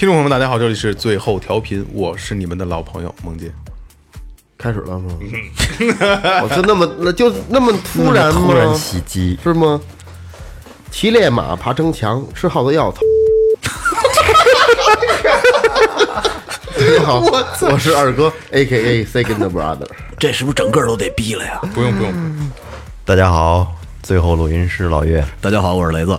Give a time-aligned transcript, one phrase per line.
[0.00, 3.52] 听众朋友们，大家好，这里是最后调频，我是你们的老朋友梦姐。
[4.56, 5.12] 开始了吗？
[6.42, 8.40] 我就那么那就那么突然吗？
[8.46, 9.78] 突然袭击，是吗？
[10.90, 12.90] 骑烈马，爬城墙，吃耗子药。
[12.90, 13.02] 操！
[16.80, 17.20] 大家好，
[17.70, 19.86] 我是二哥，A K A Second Brother。
[20.18, 21.60] 这是不是整个都得逼了呀？
[21.74, 22.50] 不用不用，
[23.04, 23.70] 大家好，
[24.02, 26.18] 最后录音师老岳，大家好，我是雷子。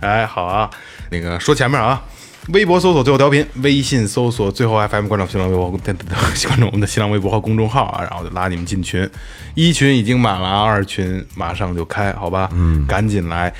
[0.00, 0.68] 哎，好啊，
[1.08, 2.02] 那个说前面啊，
[2.48, 9.08] 微博搜索最后调频，微信搜索最后 FM，关注新浪微博，关注我们的新浪微博和公众号啊，然后就拉你们进群，
[9.54, 12.50] 一群已经满了，二群马上就开，好吧？
[12.52, 13.52] 嗯，赶紧来。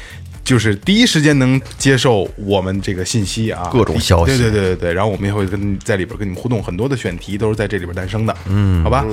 [0.45, 4.37] 就是第一时间能接受我们这个信息啊，各种消息。
[4.37, 9.07] 对对对对对，然后我们也会跟在里边跟你们互动，很多的选题都是在这里边诞生的，嗯，好吧，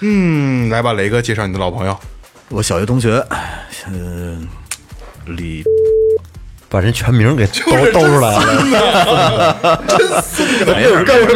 [0.00, 1.96] 嗯，来吧，雷哥介绍你的老朋友，
[2.48, 3.24] 我小学同学，
[3.86, 4.36] 呃，
[5.26, 5.62] 李
[6.68, 9.78] 把人全名给兜兜出来了。
[10.66, 11.26] 没事跟我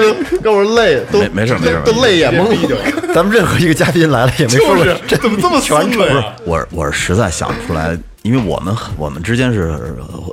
[0.42, 2.58] 跟我累，都没没事没事都泪眼蒙蒙。
[3.14, 9.78] 咱们任何一个嘉宾来了也没说过这怎么这么全不是我我是实在想不出来，因为我们我们之间是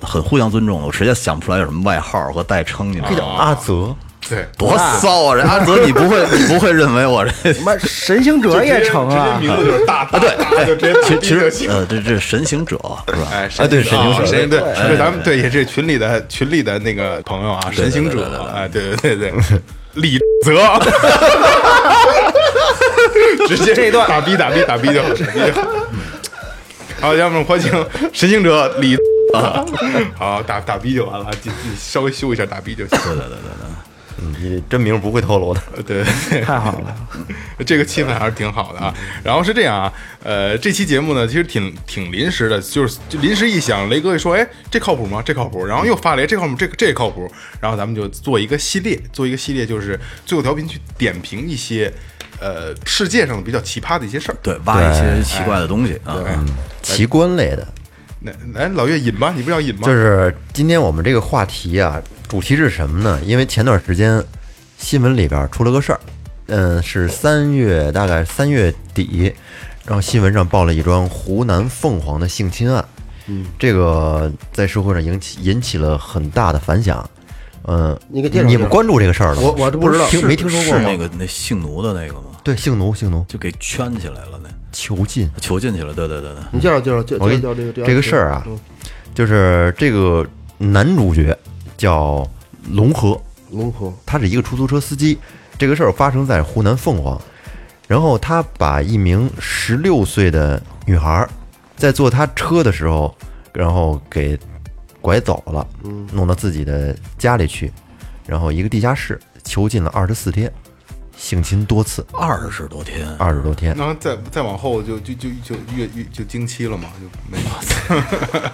[0.01, 3.35] 很互相尊重的，我实在想不出来有什么外号和代称，你知道这叫吗？
[3.37, 3.95] 阿泽，
[4.29, 5.33] 对，多骚啊！
[5.33, 9.39] 人阿泽，你不会你不会认为我这什么神行者也成啊！
[9.41, 13.27] 名字就是大啊，对，就直接其其实实呃这这神行者是吧？
[13.31, 19.33] 哎，啊对神行者神对，是咱们对也是群里的群里的那个朋友啊，神行者，哎，对对对对，
[19.95, 20.79] 李泽，
[23.47, 25.67] 直接这一段打逼打逼打逼就好，打逼就好。
[27.01, 28.95] 好，要么欢迎神行者李，
[30.15, 32.99] 好打打逼就完了，你你稍微修一下打逼就行。
[32.99, 33.37] 对对对
[34.41, 35.61] 你真名不会透露的。
[35.85, 36.95] 对 对对， 太好了，
[37.65, 38.93] 这个气氛还是挺好的啊。
[39.23, 39.93] 然后是这样啊，
[40.23, 45.21] 呃，这期节目呢，其实挺挺临时的，就是就临时一想，雷哥一说，哎，这靠谱吗？
[45.23, 45.65] 这靠谱。
[45.65, 47.31] 然后又发了，哎这靠谱，这个这个靠谱。
[47.61, 51.91] 然后咱们就做一个系列，做一个系列，就是最后调频去点评一些
[52.39, 54.35] 呃世界上比较奇葩的一些事儿。
[54.41, 56.17] 对，挖一些奇怪的东西啊。
[56.25, 56.37] 哎，
[56.81, 57.67] 奇观类的，
[58.21, 59.81] 那来老岳引吧，你不是要引吗？
[59.83, 63.19] 就是今天我们这个话题啊，主题是什么呢？
[63.23, 64.23] 因为前段时间
[64.77, 65.99] 新闻里边出了个事儿，
[66.47, 69.33] 嗯，是三月大概三月底，
[69.85, 72.83] 然后新闻上报了一桩湖南凤凰的性侵案，
[73.27, 77.09] 嗯，这个在社会上引起引起了很大的反响，
[77.67, 79.41] 嗯，你给介绍你们关注这个事儿了吗？
[79.43, 80.97] 我我都不知道听没听说过是那？
[80.97, 82.25] 个那性奴的那个吗？
[82.41, 84.38] 对，性奴，性奴，就给圈起来了，那
[84.79, 85.29] 囚禁。
[85.41, 85.93] 囚禁去了。
[85.93, 88.45] 对对对对，你介绍介绍介我给你介绍这个这个事儿啊，
[89.13, 90.25] 就是这个
[90.57, 91.37] 男主角
[91.75, 92.25] 叫
[92.71, 93.19] 龙河，
[93.51, 95.17] 龙河他是一个出租车司机。
[95.57, 97.21] 这个事儿发生在湖南凤凰，
[97.85, 101.29] 然后他把一名十六岁的女孩儿
[101.75, 103.13] 在坐他车的时候，
[103.51, 104.39] 然后给
[105.01, 105.67] 拐走了，
[106.13, 107.69] 弄到自己的家里去，
[108.25, 110.49] 然后一个地下室囚禁了二十四天，
[111.19, 113.75] 性侵多次，二十多天，二十多天。
[113.75, 118.51] 然后再再往后就就就就越越就经期了嘛，就没了。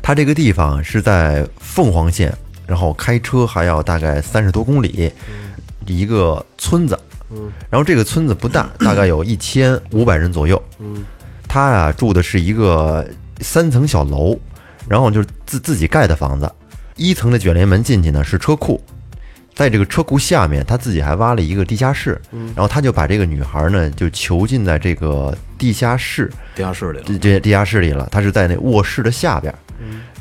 [0.00, 2.32] 他这个地方是在凤凰县，
[2.64, 5.12] 然后开车还要大概三十多公里，
[5.84, 6.98] 一个村子。
[7.68, 10.60] 然后这个村子不大，大概有一千五百人左右。
[11.48, 13.04] 他呀住的是一个
[13.40, 14.38] 三层小楼，
[14.88, 16.50] 然后就是自自己盖的房子。
[16.96, 18.80] 一层的卷帘门进去呢是车库，
[19.54, 22.20] 在这个车库下面，他自己还挖了一个地下室。
[22.54, 26.30] 然后他就把这个女孩呢就囚禁在这个地下室。
[26.54, 27.04] 地下室里了。
[27.06, 29.58] 这这地下室里了，他是在那卧室的下边儿。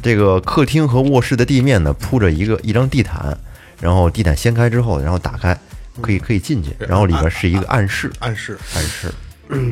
[0.02, 3.38] 这个客厅和卧室的地面呢铺着一个一张地毯，
[3.82, 5.58] 然后地毯掀开之后，然后打开，
[6.02, 9.12] 可以可以进去，然后里边是一个暗室，暗室暗室。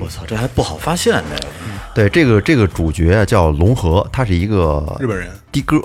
[0.01, 1.51] 我操，这还不好发现这个。
[1.95, 5.81] 对，这个这个主角啊叫龙河，他是一个日本人的哥，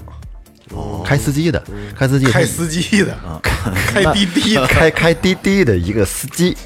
[1.04, 1.62] 开司机的，
[1.94, 2.32] 开司机的。
[2.32, 6.56] 开司机的， 开滴滴的， 开开滴滴的一个司机。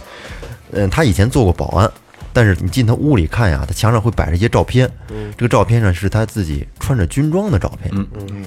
[0.73, 1.91] 嗯，他以前做过保安，
[2.33, 4.91] 但是你进他屋里看呀，他墙上会摆着一些照片，
[5.37, 7.91] 这个照片上是他自己穿着军装的照片。
[7.95, 8.07] 嗯。
[8.31, 8.45] 嗯，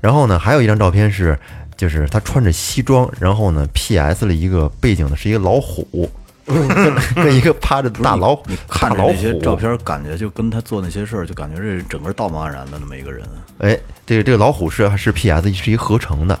[0.00, 1.38] 然后呢，还有一张照片是，
[1.76, 4.26] 就是他穿着西装，然后呢，P.S.
[4.26, 6.10] 了一个背景呢是一个老虎，
[7.32, 9.56] 一个趴着大老虎你看老那些照虎。
[9.56, 13.26] 片，感觉就跟他做那些事儿，就感觉这整个道貌岸然的那么一个人。
[13.58, 15.52] 哎，这个这个老虎是是 P.S.
[15.52, 16.38] 是一合成的，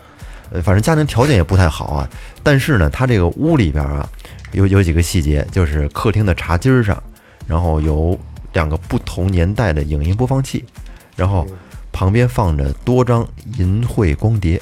[0.50, 2.08] 呃，反正家庭条件也不太好啊。
[2.42, 4.08] 但是呢，他这个屋里边啊，
[4.52, 7.02] 有有几个细节，就是客厅的茶几儿上，
[7.46, 8.18] 然后有
[8.52, 10.64] 两个不同年代的影音播放器，
[11.16, 11.46] 然后
[11.94, 13.24] 旁边放着多张
[13.56, 14.60] 银绘光碟，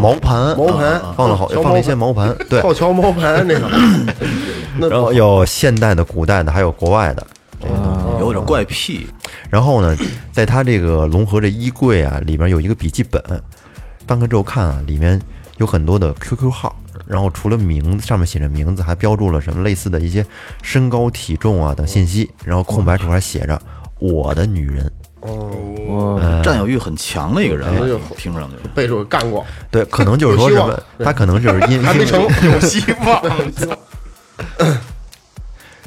[0.00, 1.02] 毛盘，毛盘。
[1.16, 3.68] 放了好放了一些毛盘，对，靠桥毛盘那个，
[4.78, 7.26] 那然后有现代的、古代的，还有国外的。
[8.20, 9.06] 有点怪癖，
[9.50, 9.96] 然后呢，
[10.30, 13.22] 在他这个龙河这衣柜啊，里面有一个笔记本，
[14.06, 15.20] 翻开之后看啊，里面
[15.56, 16.76] 有很多的 QQ 号，
[17.06, 20.24] 然后除了名字上面写着名字，还标注了什么类似的一些
[20.62, 23.60] 身高、体重啊等信息，然后空白处还写着
[23.98, 24.90] “我的女人
[25.20, 27.68] 我占有欲很强的一个人
[28.16, 28.56] 听上去。
[28.74, 33.22] 背着我干过，”，对，可能就是说他可能就是因还没成， 有希望。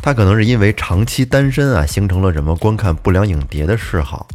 [0.02, 4.28] 他可能是因为长期单身啊，形成了什么观看不良影碟的嗜好，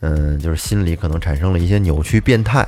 [0.00, 2.64] 嗯，就是心里可能产生了一些扭曲变态，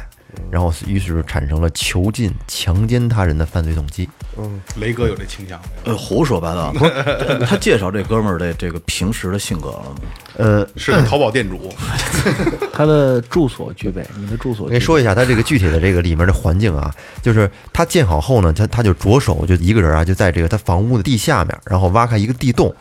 [0.51, 4.09] 然后于是产生了囚禁、强奸他人的犯罪动机。
[4.39, 5.93] 嗯雷哥有这倾向没有？
[5.93, 6.71] 呃，胡说八道。
[6.73, 9.97] 不 是他介绍这哥们儿的这个平时的性格了吗？
[10.37, 11.73] 呃，是个淘宝店主，
[12.73, 22.75] 他的住所具备，你的住所我跟你说一下他这个具体的这个里面的环境啊，就是他建好后呢，他他就着手就一个人啊，就在这个他房屋的地下面，然后挖开一个地洞，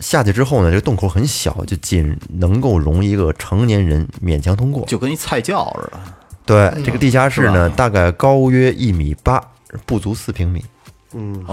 [0.00, 4.86] 下去之后呢，这个洞口很小，就仅能够容一个成年人勉强通过。
[4.86, 6.00] 就跟一菜窖似的。
[6.48, 9.40] 对，这个地下室呢，大概高约一米八，
[9.84, 10.64] 不足四平米。
[11.12, 11.44] 嗯，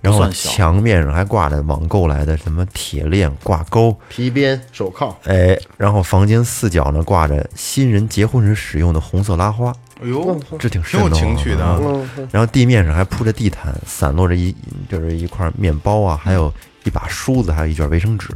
[0.00, 0.28] 然后。
[0.30, 9.72] 墙面上还挂着网购来的什么铁链、挂钩，皮鞭、手铐，哎，然后房间四角呢挂着新人结婚时使用的红色拉花，
[10.02, 11.80] 哎呦，这挺挺有情趣的啊。
[11.82, 12.28] 啊。
[12.30, 14.54] 然后地面上还铺着地毯，散落着一
[14.90, 16.52] 就是一块面包啊，还有
[16.84, 18.28] 一把梳子，还有一卷卫生纸。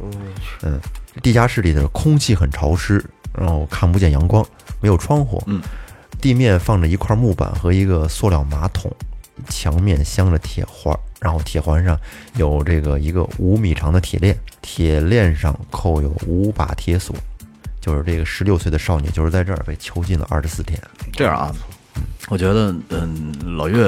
[0.00, 0.80] 嗯
[1.22, 3.04] 地下室里的空气很潮湿，
[3.38, 4.44] 然后看不见阳光，
[4.80, 5.42] 没有窗户。
[5.46, 5.60] 嗯，
[6.20, 8.90] 地面放着一块木板和一个塑料马桶，
[9.48, 11.98] 墙面镶着铁环，然后铁环上
[12.36, 17.14] 有这个一个五米长的铁链，铁链上扣有五把铁锁。
[17.80, 20.80] 就是这个十六岁的少女，就是在这儿被囚禁了二十四天。
[21.12, 21.54] 这样啊，
[22.30, 23.86] 我觉得，嗯，老岳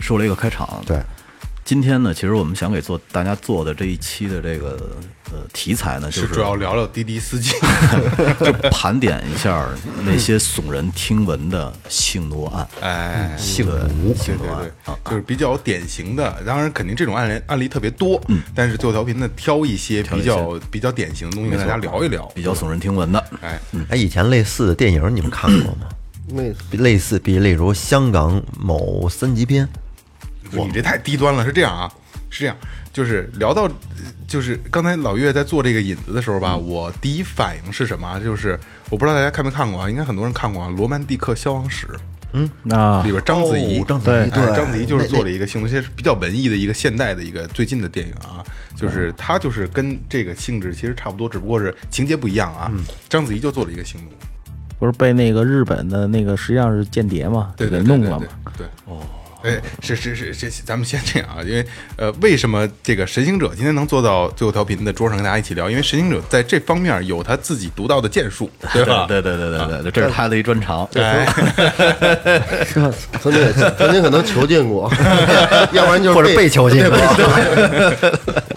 [0.00, 0.82] 说了一个开场。
[0.84, 1.00] 对，
[1.66, 4.78] 今天呢，其实我们想给做大家做的这一期的这个
[5.32, 7.50] 呃题材呢，就是主要聊聊滴滴司机，
[8.38, 9.68] 就盘点一下
[10.04, 12.68] 那些耸人听闻的性奴案。
[12.80, 16.40] 哎，性奴对对对，就是比较典型的。
[16.46, 18.22] 当然，肯定这种案例案例特别多，
[18.54, 25.88] 但是最后调频呢，挑一些比较比较典型的东西跟大家聊一聊，比较耸人听闻的，哎，哎，以前类似的电影你们看过吗？
[26.28, 29.68] 那比类似，比例如香港某三级片，
[30.52, 31.44] 你这太低端了。
[31.44, 31.90] 是这样啊，
[32.30, 32.56] 是这样，
[32.92, 33.68] 就是聊到，
[34.26, 38.18] 就是刚才老岳在做这个引子的时候吧，我第一反应是什么啊？
[38.18, 38.58] 就是
[38.90, 41.86] 我不知道大家看没看过啊，应该很多人看过啊，《罗曼蒂克消亡史》
[42.32, 52.70] 嗯，那里边章子怡，哦章子怡章子怡就是做了一个性，这是比较文艺的一个现代的一个最近的电影啊，就是它就是跟这个性质其实差不多，只不过是情节不一样啊。
[53.08, 54.10] 章子怡就做了一个性奴，
[54.78, 58.26] 不是被那个日本的那个实际上是间谍嘛，对对给弄了嘛。
[58.58, 59.00] 对哦。
[59.46, 61.64] 哎，是是是这，咱们先这样啊，因为
[61.96, 65.70] 呃，为什么这个神行者今天能坐到最后调频的桌上跟大家一起聊？
[65.70, 69.06] 因为神行者在这方面有他自己独到的建树，对吧？
[69.06, 70.88] 对对对对对对，这是他的一专长。
[70.94, 71.26] 哎，
[73.22, 74.90] 曾经曾经可能囚禁过，
[75.72, 76.98] 要不然就是或者被囚禁过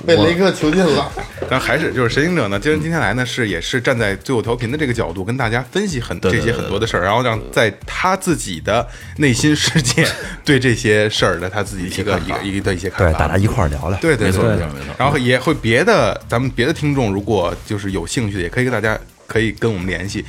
[0.05, 1.11] 被雷克囚禁了。
[1.49, 8.87] 但还是就是神行者呢，今天今天来呢是也是站在最后调频的这个角度跟大家分析很对对这些很多的事儿，然后让在他自己的
[9.17, 10.07] 内心世界
[10.45, 13.19] 对这些事儿的他自己一个一个一个的一些看对，法。
[13.19, 13.97] 大家一块儿聊聊。
[13.99, 14.95] 对对对对没错没错没错。
[14.97, 20.23] 然后也会别的咱们别的听众如果就是有兴趣的，也可以跟大家可以跟我们联系，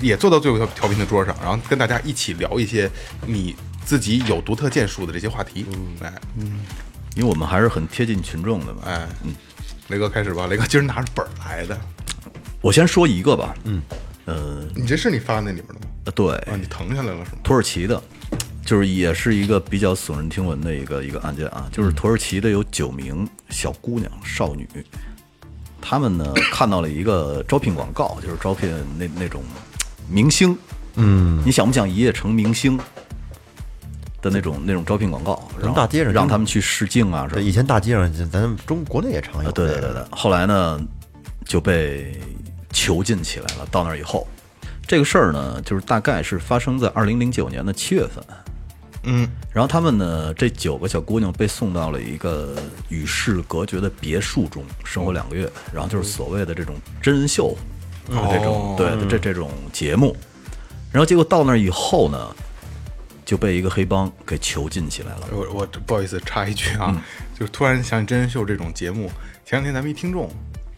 [0.00, 2.90] 也坐到最后调调频的桌上，然后跟大家一起聊一些
[3.26, 5.66] 你自己有独特建树的这些话题。
[6.02, 6.12] 哎。
[7.16, 8.82] 因为我们还是很贴近群众的嘛。
[8.86, 9.04] 哎，
[9.90, 11.78] 雷哥开始吧，雷哥今儿拿着本儿来的，
[12.60, 13.82] 我先说一个吧，嗯，
[14.24, 16.12] 呃，你这是你发那里边的吗？
[16.14, 17.38] 对，啊，你腾下来了是吗？
[17.42, 18.00] 土耳其的，
[18.64, 24.68] 就是也是一个比较耸人听闻的一个一个案件啊，就是土耳其的有九名小姑娘少女，
[25.80, 29.42] 她们呢看到了一个招聘广告，就是招聘那那种
[30.08, 30.56] 明星，
[30.94, 32.78] 嗯，你想不想一夜成明星
[34.22, 35.42] 的那种那种招聘广告？
[35.56, 39.48] 咱让大街上让他们去试镜啊什么以前大街上咱中国内也常有。
[39.48, 40.04] 啊，对对对对。
[40.10, 40.80] 后来呢，
[41.44, 42.20] 就被
[42.72, 43.66] 囚禁起来了。
[43.70, 44.26] 到那儿以后，
[44.86, 48.24] 这个事儿呢，就是大概是发生在二零零九年的七月份。
[49.04, 52.54] 嗯，然后他们呢，这九个小姑娘被送到了一个
[52.90, 57.56] 与世隔绝的别墅中生活两个月，然后就是所谓的这种真人秀，
[58.10, 60.14] 啊这种对这这种节目。
[60.92, 62.18] 然后结果到那儿以后呢，
[63.30, 65.28] 就被一个黑帮给囚禁起来了。
[65.30, 67.00] 我我不好意思插一句啊，
[67.38, 69.08] 就是突然想起真人秀这种节目，
[69.46, 70.28] 前两天咱们一听众，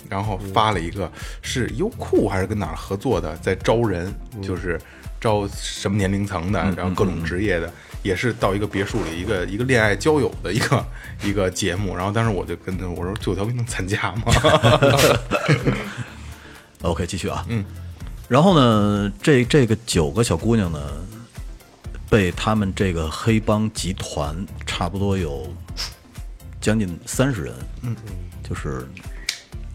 [0.07, 4.79] 然后发了一个是优酷还是跟哪儿合作的，在招人，就是
[5.19, 10.87] 招什么年龄层的，然后各种职业的，也是到一个别墅里一个一个恋爱交友的一个
[11.25, 14.25] 一个节目，然后当时我就跟他我说九条兵能参加吗？
[16.85, 17.47] OK，继续啊。
[17.49, 17.65] 嗯，
[18.29, 20.79] 然后呢，这这个九个小姑娘呢，
[22.12, 25.50] 被他们这个黑帮集团差不多有
[26.61, 27.97] 将近三十人，嗯，
[28.47, 28.87] 就是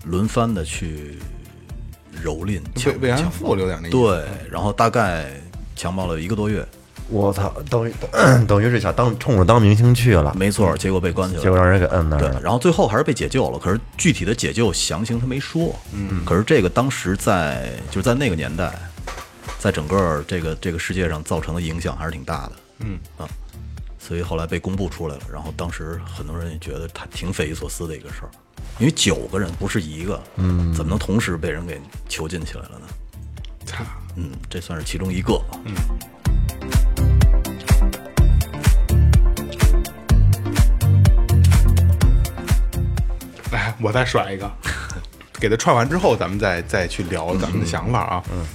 [0.06, 1.18] 轮番的去
[2.24, 3.90] 蹂躏、强慰慰安强妇有点那。
[3.90, 5.32] 对，然后大概
[5.76, 6.64] 强暴了一个多月，
[7.10, 7.94] 我操，等于
[8.48, 12.40] 等于是想当冲着当明星去了，没错，结果被关起来了，结果让人给摁那儿对，了。
[12.40, 15.76] 然后最后还是被解救了，可是具体的解救详情他没说。
[15.92, 18.72] 嗯，可是这个当时在就是在那个年代，
[19.60, 22.52] 在整个这个这个世界上造成的影响还是挺大的。
[22.80, 23.28] 嗯啊，
[24.00, 28.30] 所以后来被公布出来了，然后当时很多人也觉得他挺匪夷所思的一个事儿，
[28.78, 32.88] 因为九个人不是一个，嗯，怎么能同时被人给囚禁起来了呢？
[33.66, 33.84] 操，
[34.16, 35.42] 嗯，这算是其中一个。
[35.66, 35.74] 嗯，
[43.52, 44.50] 来，我再甩一个，
[45.42, 48.24] 给他串完之后，咱们再再去聊咱们的想法啊。
[48.32, 48.46] 嗯。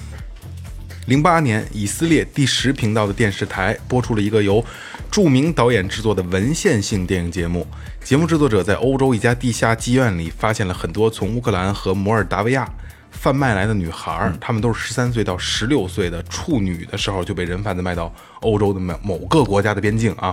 [1.06, 4.64] 零八年，以色列第十频道的电视台播出了一个由
[5.10, 7.66] 著名导演制作的文献性电影节目。
[8.04, 12.68] 节目制作者在欧洲一家地下妓院里发现了很多从乌克兰和摩尔达维亚
[13.10, 20.32] 贩卖来的女孩儿，她们都是十三岁到十六岁的处女的时候就被人贩子卖到欧洲的某某个国家的边境啊。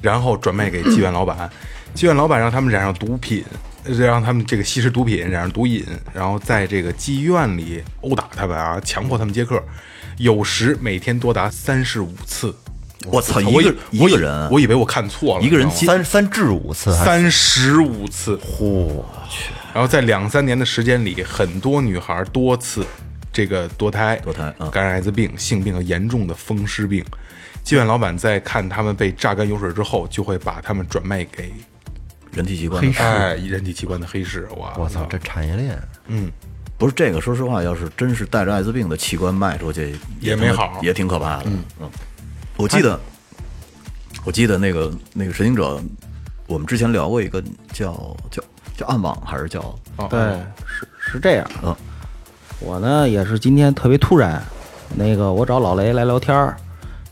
[0.00, 1.50] 然后转卖给妓院老板，
[1.96, 9.62] 妓院老板让他们染上毒品，呃让他们这个吸食毒品，染上毒瘾，然后在这个妓院里殴打他们啊，强迫他们接客，
[10.18, 12.54] 有时每天多达三十五次。
[13.06, 19.52] 我操，一个一个人啊，我以为我看错了，一个人你知道吗三三至五次，三十五次，我去！
[19.72, 22.84] 然后在两三年的时间里，很多女孩多次
[23.32, 27.02] 这个堕胎、堕胎嗯感染艾滋病、性病和严重的风湿病。
[27.64, 31.50] 妓院老板在看他们被榨干油水之后，就会把他们转卖给
[32.32, 33.02] 人体器官黑市。
[33.02, 34.48] 哎人体器官的黑市。
[34.56, 36.30] 哇，我操，这产业链，嗯。
[36.78, 40.78] 不是这个，说实话，要是真是带着艾滋病的器官卖出去，也没好。
[40.80, 41.44] 也挺可怕的。
[41.78, 41.90] 嗯。
[42.56, 42.98] 我记得，
[44.24, 45.78] 我记得那个那个神行者，
[46.46, 47.42] 我们之前聊过一个
[47.74, 48.42] 叫叫
[48.78, 49.60] 叫暗网还是叫？
[49.96, 50.08] 哦。
[50.08, 50.18] 对，
[50.66, 51.50] 是是这样。
[51.62, 51.76] 嗯，
[52.60, 54.42] 我呢也是今天特别突然，
[54.96, 56.56] 那个我找老雷来聊天儿，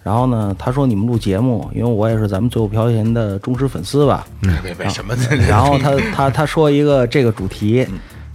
[0.09, 4.27] 然后呢他说你们录节目，因为我也是咱们最后调频的忠实粉丝吧，
[4.65, 5.23] 为为什么呢？
[5.47, 7.87] 然后他他他说一个这个主题，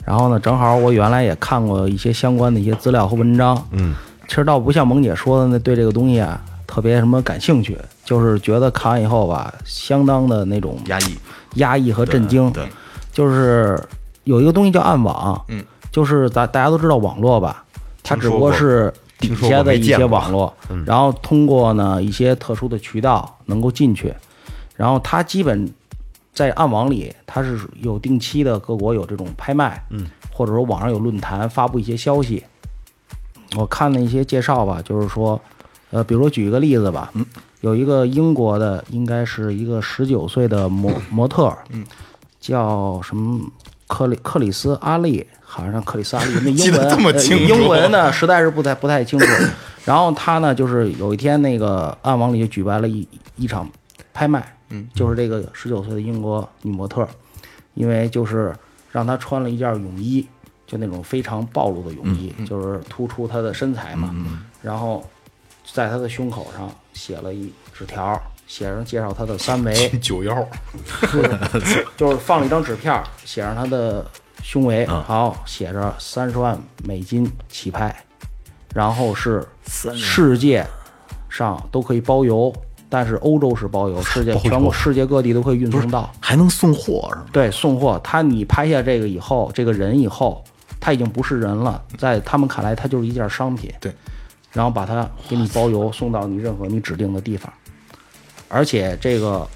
[0.06, 3.96] 然后呢正好我原来也看过一些相关的一些资料和文章，嗯，
[4.28, 7.76] 其实倒不像萌姐说的那对这个东西啊特别什么感兴趣，
[8.06, 11.18] 就是觉得看完以后吧，相当的那种压抑？
[11.56, 12.52] 压抑和震惊。
[12.52, 12.64] 对，
[13.12, 13.84] 就是
[14.26, 17.64] 有一个东西叫暗网，嗯，就是咱大家都知道网络吧，
[18.04, 18.54] 它只不过。
[18.54, 20.54] 是底下的一些网络，
[20.86, 24.14] 然后通过呢一些特殊的渠道能够进去，
[24.76, 25.72] 然后它基本
[26.34, 32.44] 在暗网里，它是有定期的各国有这种拍卖，嗯，或者说网上有论坛发布一些消息。
[33.56, 35.40] 我看了一些介绍吧，就是说，
[35.92, 37.24] 呃，比如说举一个例子吧，嗯，
[37.62, 41.86] 有一个英国的，应该是一个十九岁的模模特，嗯，
[42.40, 43.40] 叫什么
[43.86, 45.24] 克里克里斯阿利，
[45.56, 47.44] 好像克里斯阿利，那英文 呃这么清楚。
[47.44, 49.26] 英文呢实在是不太不太清楚。
[49.86, 53.70] 然后他呢，就是有一天那个暗网里就举办了一一场
[54.14, 57.08] 拍卖，嗯，就是这个十九岁的英国女模特，
[57.76, 58.52] 因为就是
[58.92, 60.26] 让她穿了一件泳衣，
[60.66, 64.16] 就那种非常暴露的泳衣，就是突出她的身材嘛。
[64.62, 65.08] 然后
[65.72, 70.48] 在她的胸口上写了一纸条，写上介绍她的三围， 九幺，
[71.98, 74.06] 就是放了一张纸片儿，写上她的
[74.44, 77.96] 胸围，好写着三十万美金起拍，
[78.76, 80.68] 然后是世界
[81.30, 82.54] 上都可以包邮，
[82.90, 86.12] 但是欧洲是包邮， 世界全国世界各地都可以运送到。
[86.20, 87.26] 还能送货是吗？
[87.32, 88.00] 对，送货。
[88.04, 90.44] 他你拍下这个以后，这个人以后，
[90.80, 93.74] 他已经不是人了，在他们看来，他就是一件商品。
[93.80, 93.92] 对，
[94.52, 97.52] 然后把它给你包邮送到你任何你指定的地方，
[98.50, 99.48] 而且这个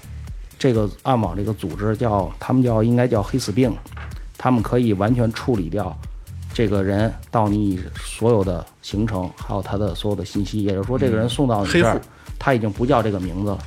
[0.58, 3.70] 这个暗网这个组织叫他们叫应该叫黑死病，
[4.38, 5.94] 他们可以完全处理掉
[6.54, 12.00] 这个人到你所有的行程，还有他的所有的信息，也就是说，这个人送到你这儿
[12.38, 13.58] 他已经不叫这个名字了。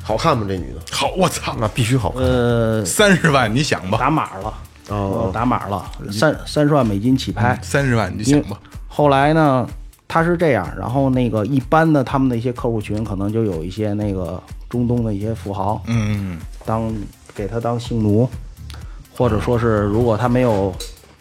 [0.00, 0.46] 好看吗？
[0.48, 0.80] 这女的？
[0.90, 2.22] 好，我操，那必须好看。
[2.22, 4.54] 呃，三十万你想吧，打码了，
[4.88, 7.58] 哦，打码了，三三十万美金起拍。
[7.62, 9.68] 三十万你就想吧，后来呢，
[10.06, 16.90] 他是这样，然后那个一般的他们的一些客户群，可能就有一些那个中东的一些富豪，嗯，当
[17.34, 18.26] 给他当性奴，
[19.18, 20.72] 或者说是如果他没有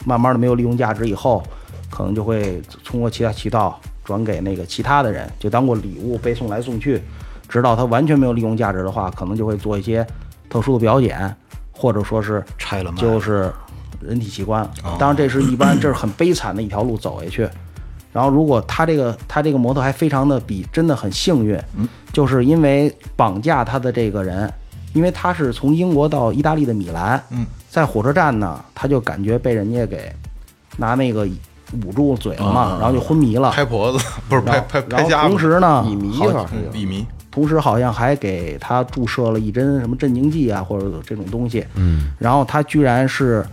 [0.05, 1.41] 慢慢的没有利用价值以后，
[1.89, 7.01] 可能就会通过其他渠道转给那个其他的人，就当过礼物被送来送去，
[7.49, 10.05] 直到他完全没有利用价值的话，可能就会做一些
[10.47, 11.35] 特殊的表演，
[11.71, 13.51] 或者说是拆了卖就是
[13.99, 14.69] 人体器官。
[14.99, 17.49] 当然这是一般，这是很悲惨的一条路走下去。
[18.13, 21.59] 然后，如果他这个他这个模特还非常的比真的很幸运，
[22.13, 24.53] 就是因为绑架他的这个人，
[24.93, 27.45] 因为他是从英国到意大利的米兰，嗯，
[27.77, 30.11] 在火车站呢，他就感觉被人家给
[30.77, 31.27] 拿那个
[31.85, 33.51] 捂住嘴了嘛，然后就昏迷了。
[33.51, 41.63] 拍婆子不是拍然后然后拍拍家伙同时呢，乙醚好好像是乙醚，同时好像还给他注射了一针什么镇静剂啊，或者这种东西。
[41.75, 43.45] 嗯，然后他居然是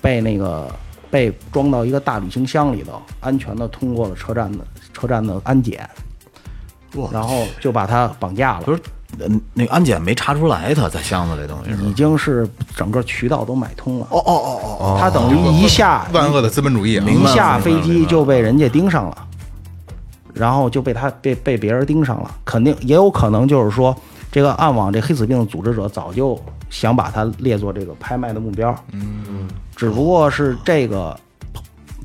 [0.00, 0.72] 被那个
[1.10, 5.90] 被装到一个大旅行箱里头，安全的通过了车站的车站的安检，
[6.94, 8.72] 哇然后就把他绑架了不。
[8.72, 8.84] 是，呃
[9.54, 11.82] 那个安检没查出来，他在箱子里东西是。
[11.84, 19.28] 已经是整个渠道都买通了，哦哦哦哦，他等于一下万恶的资本主义啊，一下飞机就被人家盯上了，
[20.32, 23.94] 然后就被他被被别人盯上了，肯定也有可能就是说，
[24.30, 26.40] 这个暗网这黑死病的组织者早就
[26.70, 31.14] 想把他列作这个拍卖的目标，嗯，只不过是这个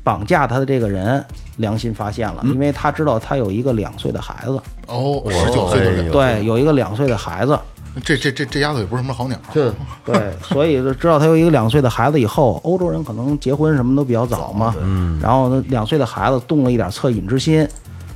[0.04, 1.24] 绑架他的这个人
[1.56, 7.58] 良心发现了，因为他知道他有一个两岁的孩子，哦，十九岁的人，对，有一个两岁的孩子，
[8.02, 9.72] 这这这这丫头也不是什么好鸟，这
[10.04, 17.68] 对，所以就知道他有一个两岁的孩子以后，欧洲人可能结婚什么都比较早嘛，嗯，然后呢，两岁的孩子动了一点恻隐之心，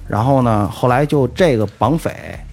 [0.08, 2.10] 然后呢，后来就这个绑匪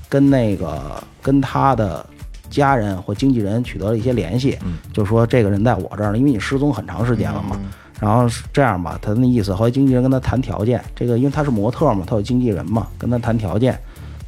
[0.07, 2.05] 跟那个跟他的
[2.49, 4.57] 家人或经纪人取得了一些联系，
[4.91, 7.57] 就说这个人在我这儿呢，因为你失踪很长时间了嘛。
[8.01, 13.77] 然后是这样吧，他那意思，后来经纪人跟他谈条件，这个因为他是模特嘛，他有经纪人嘛，跟他谈条件，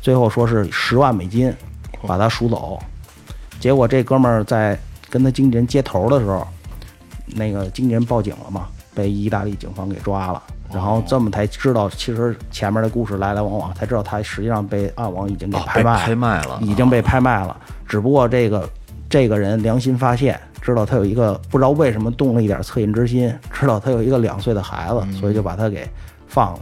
[0.02, 1.54] 最后说是十万美金
[2.08, 2.80] 把他赎走，
[3.60, 4.78] 结果这哥们儿在
[5.10, 6.46] 跟他经纪人接头的时候，
[7.28, 10.42] 那个经纪人报警了嘛，被意大利警方给抓了。
[10.74, 17.56] 然后这么才知道，其实前面的故事来来往往，才知道他实际上被暗网已经给拍卖了，拍卖了已经被拍卖了。
[17.86, 18.68] 只不过这个
[19.10, 25.86] 这个人良心发现，知道他有一个不知道为什么动了一点恻隐之心，知道他有一个两岁的孩子，所以就把他给
[26.28, 26.60] 放了。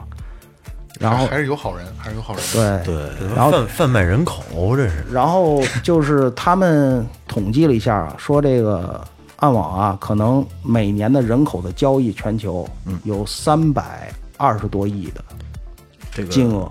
[1.00, 2.44] 然后还是有好人，还是有好人。
[2.54, 4.44] 对对，然后贩贩卖人口，
[4.76, 9.02] 这是然后就是他们统计了一下啊，说这个
[9.38, 12.68] 暗网啊，可能每年的人口的交易全球
[13.06, 15.24] 有三百二十多亿的
[16.12, 16.70] 这个金额，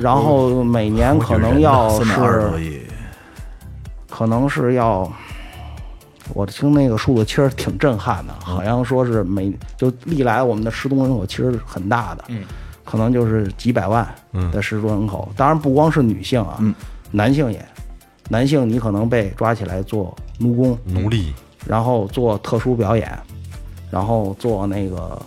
[0.00, 2.82] 然后每年可能要三百二十多是亿，
[4.10, 5.10] 可能是要。
[6.32, 12.42] 我听那个数字其实挺震撼的，好像说是每就历来我们的失踪人口其实很大的，嗯，
[12.84, 14.06] 可能就是几百万
[14.52, 15.28] 的失踪人口。
[15.36, 16.58] 当然不光是女性啊，
[17.10, 17.64] 男性也，
[18.28, 21.32] 男性你可能被抓起来做奴工，奴隶。
[21.66, 23.18] 然后做特殊表演，
[23.90, 25.18] 然后做那个，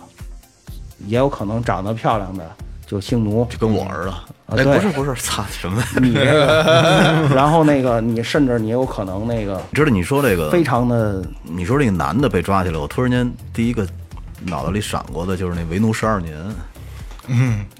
[1.06, 2.48] 也有可能长得漂亮的
[2.86, 4.12] 就性奴，就跟我儿子。
[4.46, 5.82] 哎，不是不是，操什么？
[6.00, 13.84] 你这个， 然后那个你甚至你有可能那个知道你说这个非常的你说这个男的被抓起来，我突然间第一个
[14.44, 16.34] 脑袋里闪过的就是那为奴十二年，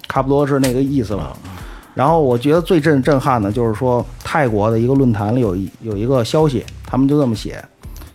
[0.08, 1.36] 差不多是那个意思吧。
[1.94, 7.64] 然后我觉得最震震撼的就是说，泰国的一个论坛里有一有一个消息，他们就这么写：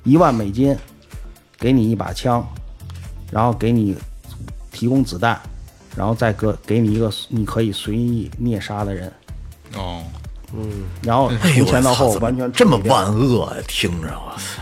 [0.03, 0.73] 一万美金
[1.59, 2.45] 给你一把枪，
[3.29, 3.95] 然后给你
[4.71, 5.37] 提供子弹，
[5.97, 9.11] 然后再给给你一个你可以随意虐杀的人，
[9.75, 10.01] 哦，
[10.53, 10.83] 嗯。
[11.01, 13.63] 然后从前到后完全这么万恶呀！
[13.67, 14.61] 听着我操，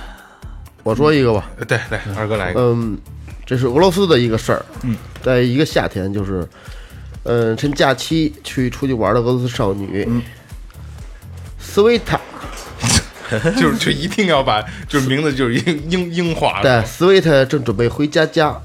[0.82, 2.98] 我说一个吧，对对，二哥来一个，嗯，
[3.46, 4.66] 这是俄罗斯的一个事儿。
[4.84, 6.48] 嗯，在一个夏天，就是，
[7.24, 10.08] 嗯，趁假期去出去玩的俄罗斯少女，
[11.60, 12.20] 斯维塔，
[13.60, 18.60] 就是就一定要把就是名字就是英英英化对，了，斯维塔正准备回家家，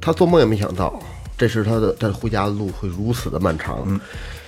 [0.00, 1.00] 她做梦也没想到，
[1.36, 3.82] 这是她的她回家的路会如此的漫长。
[3.86, 4.00] 嗯，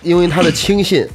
[0.03, 1.07] 因为她的轻信，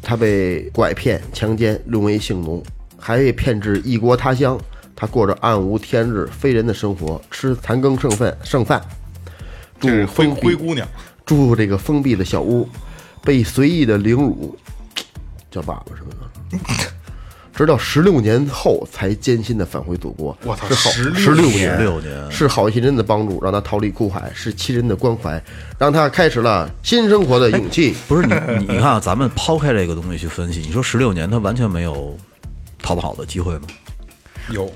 [0.00, 2.62] 她被拐骗、强奸，沦为性奴，
[2.98, 4.58] 还被骗至异国他乡。
[5.02, 8.80] 她过着暗无天日、非人的生活，吃残羹剩饭剩饭，
[9.80, 10.86] 住灰灰姑娘，
[11.26, 12.68] 住这个封闭的小屋，
[13.20, 14.56] 被随意的凌辱，
[15.50, 16.12] 叫爸爸什么
[16.52, 16.88] 的，
[17.52, 20.38] 直到十六年后才艰辛的返回祖国。
[20.44, 25.42] 我操是好16十六年，16年是好心人的帮助，让他逃离苦海；是亲人的关怀，
[25.80, 27.96] 让他开始了新生活的勇气。
[28.06, 32.16] 不是你你你看啊，咱们抛开这个东西去分析，你说十六年他完全没有
[32.80, 33.62] 逃跑的机会吗？
[34.50, 34.70] 有，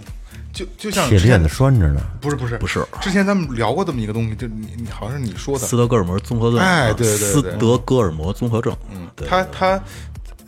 [0.56, 2.00] 就就像铁链子拴着呢。
[2.18, 9.78] 不是不是不是之前咱们聊过这么一个东西，就你你好像是你说的，斯德哥尔摩综合症，哎对对对斯德哥尔摩综合症，嗯，他他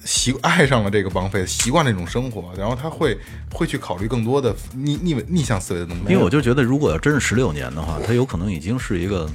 [0.05, 3.19] 习爱上了这个绑匪，习惯这种生活，然后他会
[3.53, 6.03] 会去考虑更多的逆逆逆向思维的东西。
[6.05, 9.29] 因为我就觉得，如果要真是十六年的话，他有可能已经是一个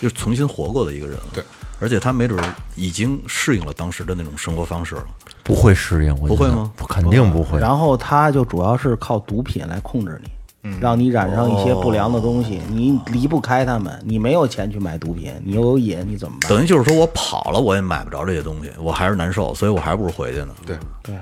[0.00, 1.26] 就是重新活过的一个人了。
[1.32, 1.44] 对，
[1.78, 2.42] 而且他没准
[2.74, 5.06] 已经适应了当时的那种生活方式了。
[5.44, 6.28] 不会适应，我觉得。
[6.28, 6.72] 不会吗？
[6.74, 7.60] 不肯定不会。
[7.60, 10.20] 然后他就主要是靠毒品来控制
[10.62, 16.48] 你，让你染上一些不良的东西，你离不开他们，你没有钱去买毒品，你又有瘾，你怎么办？
[16.48, 20.54] 等于就是说我跑了，我也买不着这些东西，我还是难受，所以我还不如回去呢。
[20.66, 21.14] 对，对，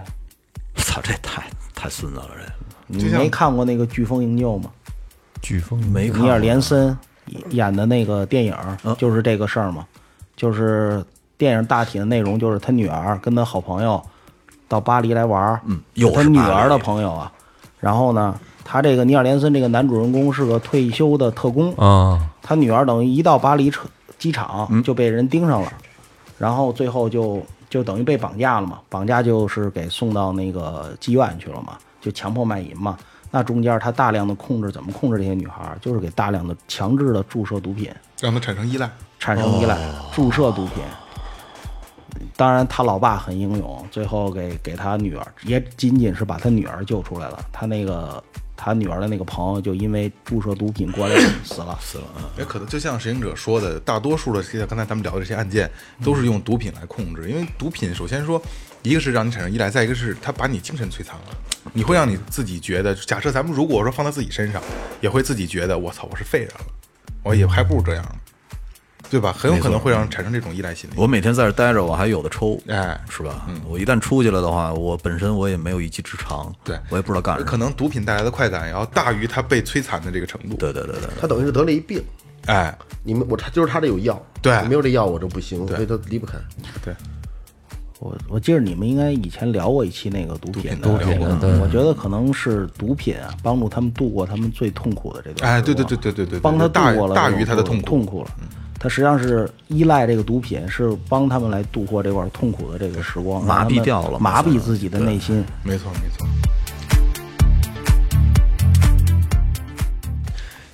[0.77, 1.43] 操，这太
[1.75, 2.53] 太孙子了，这。
[2.87, 4.71] 你没看过那个《飓风营救》吗？
[5.43, 6.97] 飓风没看尼尔连森
[7.51, 8.55] 演的那个电影
[8.97, 9.85] 就是这个事儿嘛，
[10.37, 11.03] 就是
[11.43, 14.01] 电影大体的内容就是他女儿跟他好朋友
[14.69, 17.33] 到巴黎来玩儿，嗯又是他女儿的朋友啊，
[17.81, 23.89] 然后呢，他这个尼尔连森这个男主人公是个退休的特工，啊，他女儿等于一到巴黎车
[24.21, 25.73] 机场就被人盯上了，
[26.39, 32.97] 然后最后就就等于被绑架了嘛，绑架就是给送到那个妓院去了嘛，就强迫卖淫嘛。
[33.33, 38.89] 那中间他大量的控制怎么控制这些女孩儿，就是给大量的强制的注射毒品，让他产生依赖。
[39.19, 39.77] 产生依赖，
[40.13, 40.83] 注射毒品。
[42.37, 47.45] 当然，他老爸很英勇，最后给给他女儿，也仅仅是把他女儿救出来了。
[47.53, 48.23] 他那个
[48.57, 52.05] 他女儿的那个朋友就因为注射毒品过量死了，死了。
[52.39, 55.71] 也可能就像实行者说的，大多数的这些刚才咱们聊的这些案件，
[56.05, 57.29] 都是用毒品来控制。
[57.29, 58.41] 因为毒品首先说，
[58.83, 61.37] 一个是让你产生依赖，再一个是它把你精神摧残了，
[61.73, 64.63] 你会让你自己觉得，假设咱们如果说放在自己身上，
[65.01, 66.61] 也会自己觉得我操，我是废人了，
[67.23, 68.15] 我也还不如这样呢，
[69.13, 69.31] 对吧？
[69.37, 70.95] 很有可能会让人产生这种依赖心理。
[70.97, 73.45] 我每天在这待着，我还有的抽，哎是吧？
[73.47, 77.47] 嗯我一旦出去了的话，我本身我也没有一技之长，对我也不知道干什么。
[77.51, 80.57] 可能毒品带来的快感也要大于他被摧残的这个程度。
[80.57, 82.03] 对对对对，他等于是得了一病，
[82.47, 86.39] 哎，你们我他就是他这有药，对没有这药我就不行，所以他离不开。
[86.83, 86.95] 对，
[87.99, 90.99] 我我记得你们应该以前聊过一期那个毒品的
[91.39, 97.87] 对我觉得可能是毒品啊，帮助他们度过他们最痛苦的这段哎，对对对对对对对，帮他大度过了大于他的痛苦。
[97.87, 98.27] 痛苦
[98.83, 98.85] 了。
[98.85, 105.45] 他实际上是依赖这个毒品，是帮他们来度过这块痛苦的这个时光，麻痹掉了麻痹自己的内心。
[105.63, 106.27] 没错没错。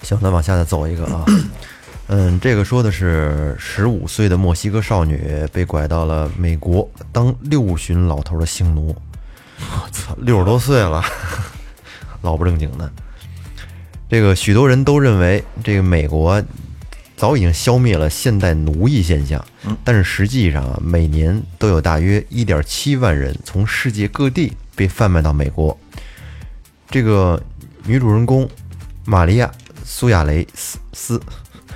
[0.03, 1.27] 行，咱往下再走一个啊。
[2.07, 8.97] 嗯，这个说的是十五岁的墨西哥少女被拐到了美国当六旬老头的性奴。
[9.59, 11.05] 我操，六十多岁了，
[12.23, 12.91] 老不正经的。
[14.09, 16.43] 这个许多人都认为，这个美国
[17.19, 19.45] 早已经消灭了现代奴役现象，
[19.83, 25.77] 但是实际上啊，每年都有大约一点七万人从世界各地被贩卖到美国。
[26.89, 27.43] 这个
[27.85, 28.49] 女主人公
[29.05, 29.47] 玛利亚·
[29.85, 31.21] 苏亚雷斯斯，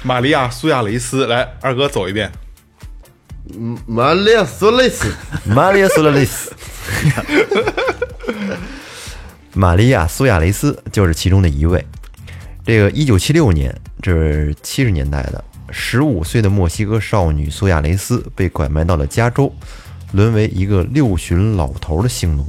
[0.05, 2.31] 玛利亚·苏亚雷斯，来，二哥走一遍。
[3.53, 5.13] 嗯，玛利亚·苏雷斯，
[5.45, 6.53] 玛利亚·苏亚雷斯，
[9.55, 11.85] 玛利亚· 苏亚雷斯就是其中的一位。
[12.65, 19.51] 这个一九七六年，这是七十年代的，十五岁的墨西哥少女苏亚雷斯被拐卖到了加州，
[20.11, 22.45] 沦为一个六旬老头的性奴。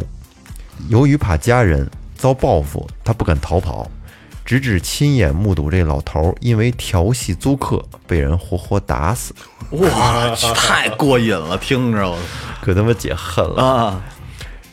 [0.89, 1.87] 由于怕家人
[2.17, 3.89] 遭报复，她不敢逃跑，
[4.43, 9.33] 直至亲眼目睹这老头因为调戏租客被人活活打死，
[9.69, 12.17] 哇，太过瘾了，听着我。
[12.61, 13.63] 可他妈解恨了。
[13.63, 14.01] 啊，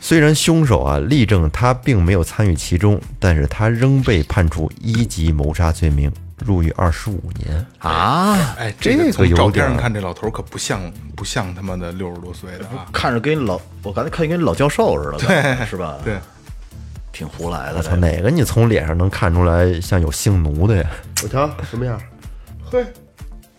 [0.01, 6.11] 虽然凶手啊力证他并没有参与其中，但是他仍被判处一级谋杀罪名，
[6.45, 7.67] 入狱二十五年。
[7.79, 10.81] 啊，哎，这个个从有点儿照片上看，这老头儿可不像
[11.17, 12.87] 不像他妈的六十多岁的啊。
[12.93, 15.97] 看着跟老我刚才看跟老教授似的，对，是吧？
[16.05, 16.19] 对，
[17.13, 20.91] 挺胡来的我操，哪个你从脸上能看出来像有性奴的呀？
[21.23, 22.01] 我瞧什么样？
[22.71, 22.85] 嘿，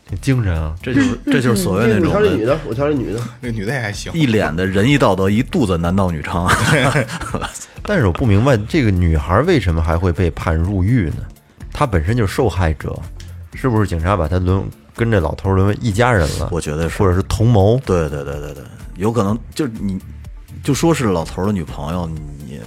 [0.09, 0.75] 挺精神啊！
[0.81, 4.11] 这就是这就是所谓那种我瞧这女的，我瞧这女的， 那女的也还行。
[4.13, 6.49] 一脸的仁义道德，一肚子男盗女娼。
[7.83, 11.23] 但是我不明白这个女孩为什么还会被判入狱呢？
[11.73, 12.97] 她本身就是受害者，
[13.53, 14.63] 是不是警察把他沦
[14.95, 16.49] 跟这老头沦为一家人了？
[16.51, 17.79] 我觉得是或者是同谋。
[17.85, 18.63] 对对对对对，
[18.95, 19.99] 有可能就是你，
[20.63, 22.59] 就说是老头儿的女朋友，你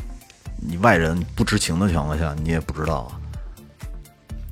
[0.67, 3.21] 你外人不知情的情况下，你也不知道啊。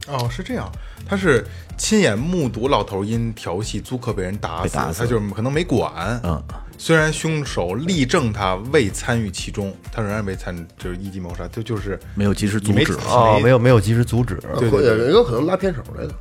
[0.09, 0.71] 哦，是这样，
[1.09, 1.47] 他是
[1.79, 6.43] 亲眼目睹老头因调戏租客被人打死，打死他就是可能没管，嗯，
[6.85, 12.93] 虽然凶手力证他未参与其中，他仍然没参，就是一级谋杀，就就是没有及时阻止。
[13.09, 16.13] 啊，没有没有及时阻止，对对对也有可能拉偏手来的。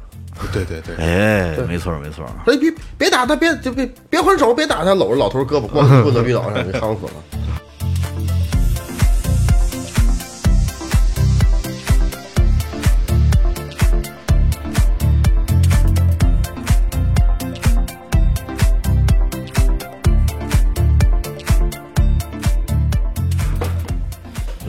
[0.54, 7.13] 对对对，哎，没错没错，哎，别别打他，别就别别还手，别打他，搂着老头胳膊，咣棍子逼倒上，给夯死了。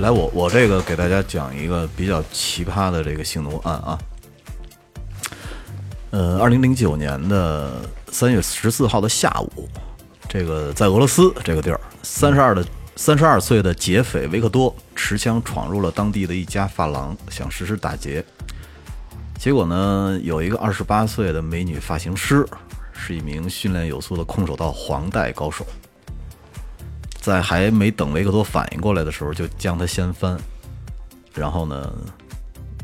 [0.03, 3.97] 来，我我这个给大家讲一个比较奇葩的这个性奴案啊。
[6.11, 9.69] 呃，二零零九年的三月十四号的下午，
[10.29, 18.25] 这个在俄罗斯这个地儿，三十二的三十二岁的劫匪维克多持枪闯入了当地的一家发廊，想实施打劫。
[19.39, 22.45] 结果呢，有一个二十八岁的美女发型师，
[22.93, 25.65] 是一名训练有素的空手道黄带高手。
[27.23, 30.37] 在还没等维克多反应过来的时候，就将他掀翻，
[31.33, 31.91] 然后呢，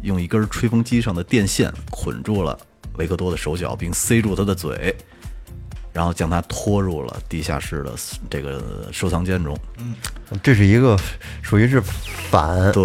[0.02, 2.56] 用一根吹风机上的电线捆住了
[2.96, 4.94] 维克多的手脚，并塞住他的嘴，
[5.92, 7.92] 然后将他拖入了地下室的
[8.30, 9.58] 这个收藏间中。
[10.40, 10.96] 这是一个
[11.42, 11.82] 属于是
[12.30, 12.84] 反，对，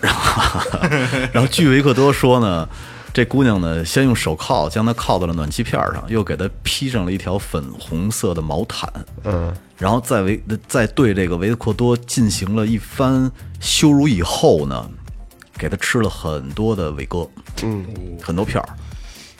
[0.00, 0.60] 然后
[1.32, 2.68] 然后据维克多说呢，
[3.12, 8.88] 这姑娘呢先用手铐将他铐到了暖气片上，又给他披上了一条粉红色的毛毯，
[9.24, 14.88] 嗯，然后在维在对这个维克多进行了一番羞辱以后呢，
[15.58, 17.28] 给他吃了很多的伟哥，
[17.62, 17.84] 嗯，
[18.22, 18.68] 很多片儿，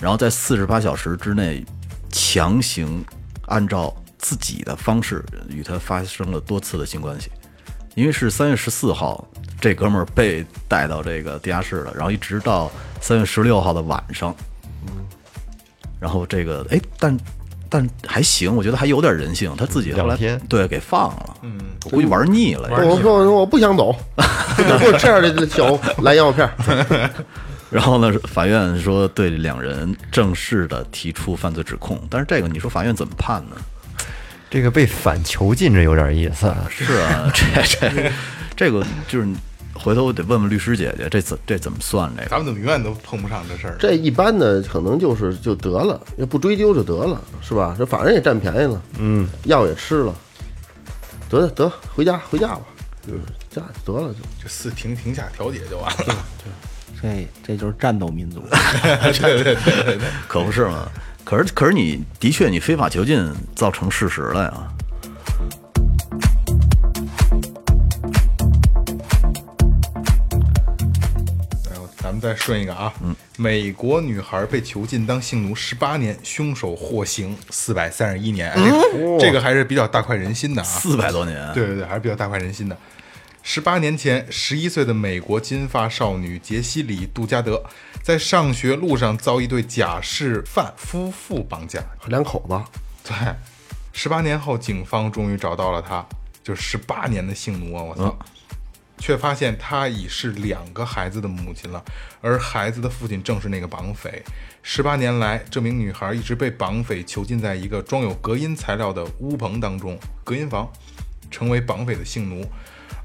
[0.00, 1.64] 然后在四十八小时之内
[2.10, 3.04] 强行
[3.46, 7.30] 按照自己的方式与他发生了多次的性关系，
[7.94, 9.26] 因为是三月十四号，
[9.60, 14.34] 这哥们儿被带到这个地下室了，然后一直到三月十六号的晚上，
[15.98, 17.16] 然后这个哎，但
[17.68, 20.40] 但还行，我觉得还有点人性，他自己后来两天。
[20.48, 23.94] 对给放了，嗯，我估计玩腻了，我说我说我不想走，
[24.56, 27.10] 给 我这样的小蓝药片儿。
[27.70, 33.56] 然后呢，法院说对两人正式的提出犯罪指控，但是这个你说法院怎么判呢？
[34.50, 36.66] 这个被反囚禁这有点意思啊。
[36.68, 38.12] 是啊， 这这
[38.56, 39.28] 这个就是
[39.72, 42.28] 回头我得问问律师姐姐，这怎这怎么算这个？
[42.28, 43.76] 咱们怎么永远都碰不上这事儿？
[43.78, 47.74] 这一般的可能就是就得了，要不追究就得了，是吧？
[47.78, 50.14] 这反正也占便宜了，嗯，药也吃了，
[51.30, 52.62] 得得回家回家吧，
[53.06, 54.18] 就是家得了就。
[54.42, 56.16] 就四庭庭下调解就完了。
[56.44, 56.52] 对
[57.00, 58.42] 这这就是战斗民族。
[58.50, 60.86] 对对对可不是嘛？
[61.24, 64.66] 可是可是你的确你非法囚禁造成事实了呀。
[71.96, 72.92] 咱们再顺一个啊，
[73.36, 80.64] 美国女孩被囚禁当性奴十八年，凶手获刑四百三十一年，哎，这这个还是比较大快人心的啊。
[80.64, 82.76] 四百多年，对对对，还是比较大快人心的。
[83.52, 87.60] 十八年前，十一岁的美国金发少女杰西里·杜加德
[88.00, 91.82] 在上学路上遭一对假释犯夫妇绑架。
[92.06, 93.34] 两口子，对，
[93.92, 96.06] 十八年后，警方终于找到了她，
[96.44, 97.82] 就十八年的性奴啊！
[97.82, 98.16] 我操，
[98.98, 101.84] 却发现她已是两个孩子的母亲了，
[102.20, 104.22] 而孩子的父亲正是那个绑匪。
[104.62, 110.70] 十八年来，这名女孩一直被绑匪囚禁在一个装有隔音材料的屋棚当中，隔音房，
[111.32, 112.46] 成为绑匪的性奴。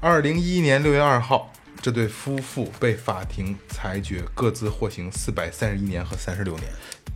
[0.00, 6.70] 二零一一年六月二号，这对夫妇被法庭裁决各自获刑四百三十一年和三十六年。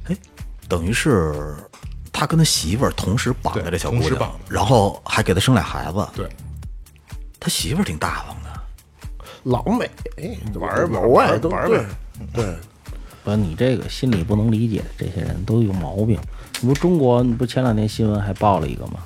[0.06, 0.16] 哎，
[0.66, 1.54] 等于是
[2.10, 6.08] 他跟他媳妇儿同时绑在这小姑娘然后还给他生俩孩子。
[6.14, 6.26] 对，
[7.38, 8.60] 他媳妇儿挺大方的，
[9.44, 9.90] 老美
[10.54, 11.86] 玩儿老外都对玩儿呗
[12.32, 12.56] 对，
[13.22, 16.18] 不，你这个心里不能理解，这些人都有毛病。
[16.60, 19.00] 你不中国，你不前两天新闻还报了一个吗？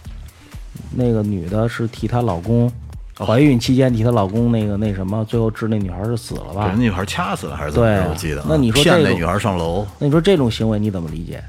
[0.97, 2.71] 那个女的是替她老公
[3.19, 6.81] 怀孕期间替她老公那个那什么，最后治那女孩是死了吧给人？
[6.81, 8.03] 女孩掐死了还是怎么着？
[8.03, 8.47] 对我记得啊。
[8.49, 11.43] 那你说骗那女孩上楼，那你说这种行为你怎么理解？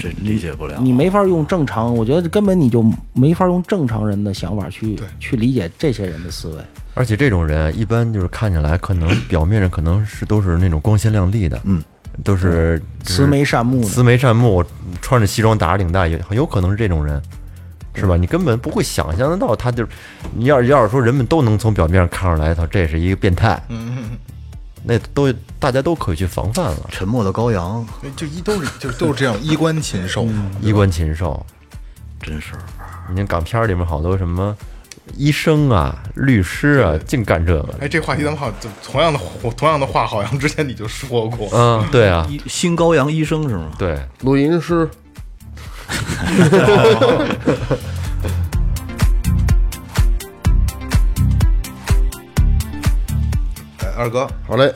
[0.00, 0.78] 这理解不了。
[0.80, 6.54] 你没法用正常，我觉得根本你就没法用正常人的想法去去理解这些人的思维。
[6.94, 11.82] 而且这种人啊一般就是看起来可能表面上可能是都是那种光鲜亮丽的，嗯，
[12.22, 14.64] 都是慈眉善目慈眉善目，
[15.00, 17.20] 穿着西装打着领带，有有可能是这种人，
[17.98, 18.16] 是吧？
[18.16, 19.88] 你根本不会想象得到他就是，
[20.34, 23.60] 你要要是说人们都能从表面上看出来，他这是一个变态，
[24.84, 30.26] 那都大家都可以去防范了，沉默的羔羊，就一都是就都是这样衣冠禽兽。
[30.60, 31.44] 衣冠禽兽。
[32.20, 32.52] 真是
[33.10, 34.56] 你看港片里面好多什么
[35.14, 37.74] 医生啊、律师啊，净干这个。
[37.80, 39.18] 哎，这话题咱们好像就同样的
[39.56, 41.48] 同样的话，好像之前你就说过。
[41.52, 43.70] 嗯，对啊，新羔羊医生是吗？
[43.78, 44.88] 对，录音师
[45.88, 47.76] 哈哈哈哈哈
[53.78, 54.72] 哎二哥，好嘞。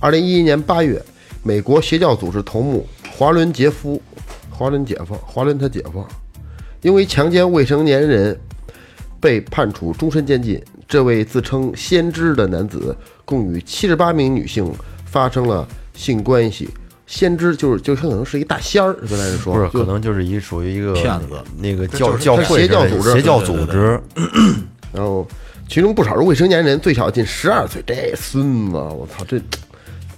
[0.00, 1.02] 二零一一年八月，
[1.42, 2.86] 美国邪教组织头目
[3.16, 4.02] 华伦杰夫，
[4.50, 6.04] 华伦姐夫，华伦他姐夫，
[6.82, 8.38] 因为强奸未成年人
[9.20, 10.62] 被判处终身监禁。
[10.86, 14.70] 这位自称先知的男子共与七十八名女性
[15.06, 16.68] 发生了性关系。
[17.06, 24.00] 先知就是就他可能是一个大仙儿，跟咱说，不是，就可能就是一属于一个骗子那个教教会邪教组织邪教组织，
[24.92, 25.26] 然后
[25.68, 27.82] 其中不少是未成年人，最小近十二岁。
[27.86, 29.24] 这孙子，我操！
[29.26, 29.40] 这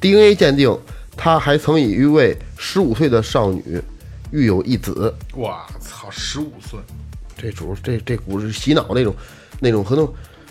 [0.01, 0.77] DNA 鉴定，
[1.16, 3.81] 他还曾与一位十五岁的少女
[4.31, 5.12] 育有一子。
[5.35, 6.79] 我操，十五岁，
[7.37, 9.14] 这主这这股是洗脑那种
[9.61, 10.07] 那种，可能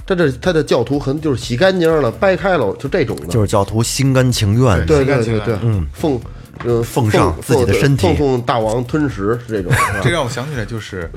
[0.05, 3.27] 他这他的教徒可能就是洗干净了，掰开了，就这种的。
[3.27, 4.79] 就是教徒心甘情愿。
[4.79, 6.21] 的，对心甘情愿对对对，嗯，奉
[6.63, 8.07] 呃奉上自己的身体。
[8.07, 9.71] 奉奉大王吞食是这种。
[10.03, 11.09] 这让我想起来，就是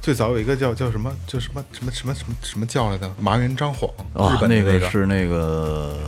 [0.00, 5.98] 最早有一个叫叫什么，叫什么什么什么什么什么教来的，麻原彰晃，哦日，本那那个是那个，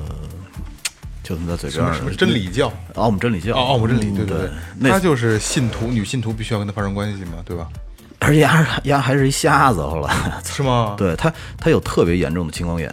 [1.25, 2.73] 就那么在嘴边什么什么真理教。
[2.95, 4.51] 奥姆真理教，哦，奥姆真理，对嗯对。
[4.81, 7.67] 对，他就是信徒，女信徒必须要跟他发生关系嘛，对吧？
[8.21, 10.15] 而且丫丫还是一瞎子，后来。
[10.45, 10.95] 是吗？
[10.99, 12.93] 对他他有特别严重的青光眼，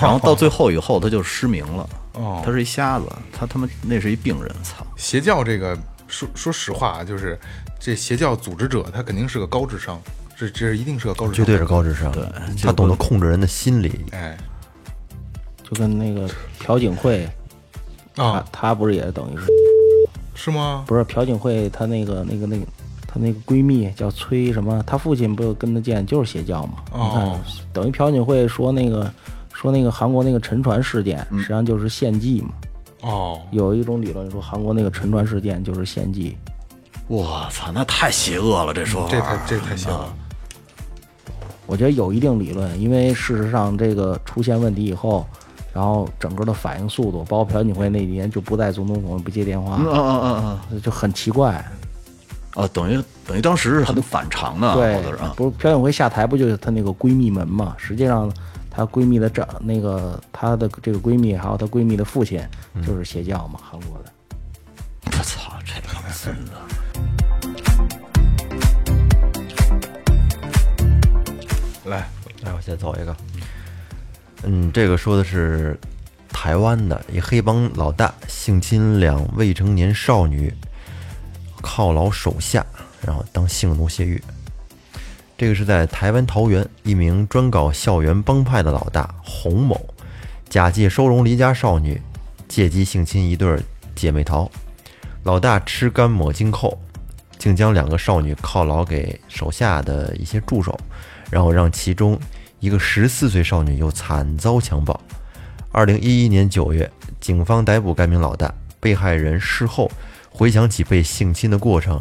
[0.00, 2.42] 然后到最后以后他就失明了，哦。
[2.44, 5.76] 他是一瞎子，他他妈那是一病人，操，邪教这个，
[6.08, 7.38] 说说实话啊，就是
[7.78, 10.00] 这邪教组织者，他肯定是个高智商，
[10.36, 12.10] 这这一定是个高智商，绝对是高智商。
[12.12, 12.24] 对
[12.62, 14.04] 他懂得控制人的心理。
[14.12, 14.36] 哎。
[15.68, 17.28] 就跟那个朴槿惠，
[18.14, 19.46] 啊，他不是也等于是？
[20.36, 20.84] 是吗？
[20.86, 22.64] 不是朴槿惠她那个那个那个
[23.16, 26.74] 她那个闺蜜叫崔什么，她父亲不是跟她见就是邪教嘛？
[26.92, 29.10] 你哦看，等于朴槿惠说那个
[29.52, 32.50] 说那个韩国那个沉船事件，实际上就是献祭嘛。
[33.02, 36.36] 哦，有一种理论说韩国那个沉船事件就是献祭，
[37.08, 40.12] 我操，那太邪恶了，这说法这太这太邪了。
[41.66, 45.26] 我觉得有一定理论，因为事实上这个出现问题以后，
[45.72, 51.64] 然后整个的反应速度，包括朴槿惠那几年就不在总统府不接电话，嗯嗯嗯嗯就很奇怪。
[52.56, 57.76] 啊，等于等于当时是很反常的，对好多人啊，不是朴槿惠下台不就是她那个闺蜜门嘛？
[57.78, 58.32] 实际上，
[58.70, 62.42] 她闺蜜的长那个她的这个闺蜜，还有她闺蜜的父亲，
[62.86, 64.10] 就是邪教嘛，韩国的。
[65.04, 66.52] 我操，这帮孙子，
[71.84, 72.08] 来，
[72.42, 73.14] 来，我先走一个。
[74.44, 75.78] 嗯，这个说的是
[76.30, 80.52] 台湾的一黑帮老大性侵两未成年少女，
[81.62, 82.64] 犒劳手下，
[83.00, 84.22] 然后当性奴泄欲。
[85.38, 89.94] 这个是在台湾桃园，一名专搞校园帮派的老大洪某，
[90.48, 92.00] 假借收容离家少女，
[92.48, 93.58] 借机性侵一对
[93.94, 94.50] 姐妹淘。
[95.24, 96.80] 老大吃干抹净后，
[97.38, 100.78] 竟将两个少女犒劳给手下的一些助手，
[101.30, 102.18] 然后让其中
[102.60, 104.98] 一个十四岁少女又惨遭强暴。
[105.70, 106.90] 二零一一年九月，
[107.20, 108.52] 警方逮捕该名老大。
[108.78, 109.90] 被害人事后
[110.36, 111.98] 回想起被性侵的过程，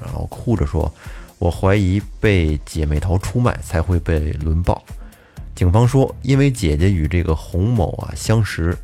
[0.00, 0.92] 然后哭着说
[1.40, 4.80] ：“我怀疑被姐妹淘出卖才会被轮暴。”
[5.56, 8.78] 警方说，因为姐姐与这个洪某啊相识，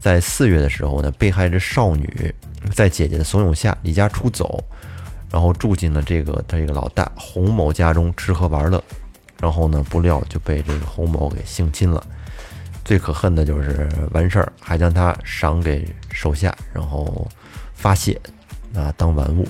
[0.00, 2.34] 在四月的时候呢，被害者少女
[2.72, 4.64] 在姐姐的怂恿下离家出走，
[5.30, 8.82] 然后住进了这个他这个老大洪某家中吃喝玩乐，
[9.38, 12.02] 然后呢，不料就被这个洪某给性侵了。
[12.86, 17.28] 最可恨的就是完事儿还将他赏给手下，然后
[17.74, 18.20] 发泄
[18.74, 19.46] 啊当玩物。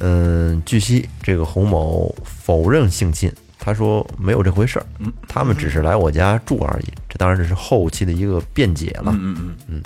[0.00, 4.86] 嗯，据悉，这个洪某否认性侵，他说没有这回事儿，
[5.26, 6.92] 他们只是来我家住而已。
[7.08, 9.12] 这当然这是后期的一个辩解了。
[9.18, 9.82] 嗯嗯嗯，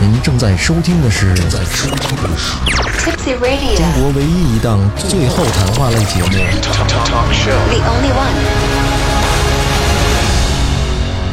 [0.00, 2.52] 您正在收听的是正在收听的是
[2.98, 8.34] Tipsy Radio, 中国唯一一档最后谈话类节目 the only one.《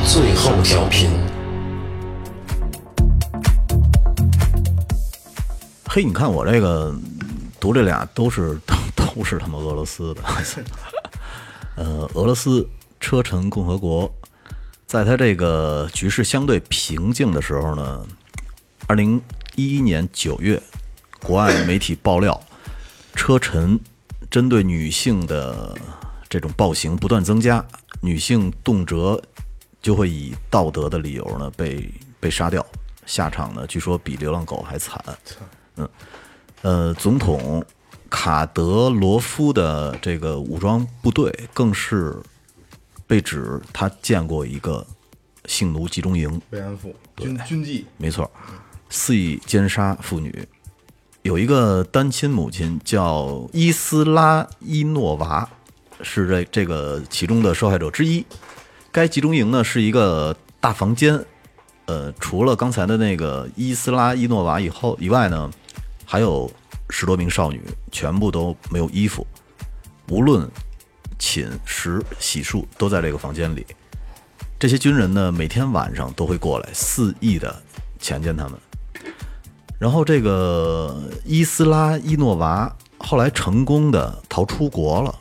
[0.06, 1.10] 最后调频》。
[5.88, 6.93] 嘿，你看我这个
[7.60, 8.76] 读这俩都是都
[9.16, 10.22] 都是他妈俄罗斯的，
[11.76, 12.68] 呃，俄罗斯
[12.99, 14.12] 车臣共和国，
[14.86, 18.06] 在它这个局势相对平静的时候呢，
[18.88, 19.22] 二零
[19.56, 20.62] 一一年九月，
[21.22, 22.39] 国外媒体爆料，
[23.14, 23.80] 车臣
[24.30, 25.78] 针对女性的
[26.30, 27.64] 这种暴行不断增加，
[27.99, 29.22] 女性动辄
[29.82, 32.66] 就会以道德的理由呢被被杀掉，
[33.06, 35.04] 下场呢据说比流浪狗还惨。
[35.78, 35.90] 嗯
[36.62, 37.66] 呃，总统
[38.10, 42.16] 卡德罗夫的这个武装部队更是
[43.08, 44.86] 被指他见过一个
[45.46, 48.30] 性奴集中营，慰安妇军军纪，没错。
[48.92, 50.48] 肆意奸杀妇女。
[51.24, 55.50] 有一个单亲母亲叫伊斯拉伊诺娃，
[56.02, 58.24] 是这这个其中的受害者之一。
[58.92, 61.24] 该集中营呢是一个大房间，
[61.86, 65.50] 呃，除了刚才的那个伊斯拉伊诺娃以后以外呢，
[66.06, 66.52] 还有
[66.89, 69.26] 十多名少女，全部都没有衣服，
[70.10, 70.46] 无论
[71.18, 73.66] 寝食洗漱都在这个房间里。
[74.60, 77.64] 这些军人呢，每天晚上都会过来肆意的
[77.98, 78.60] 强奸他们。
[79.80, 82.70] 然后这个伊斯拉伊诺娃
[83.00, 85.18] 后来成功的逃出国了，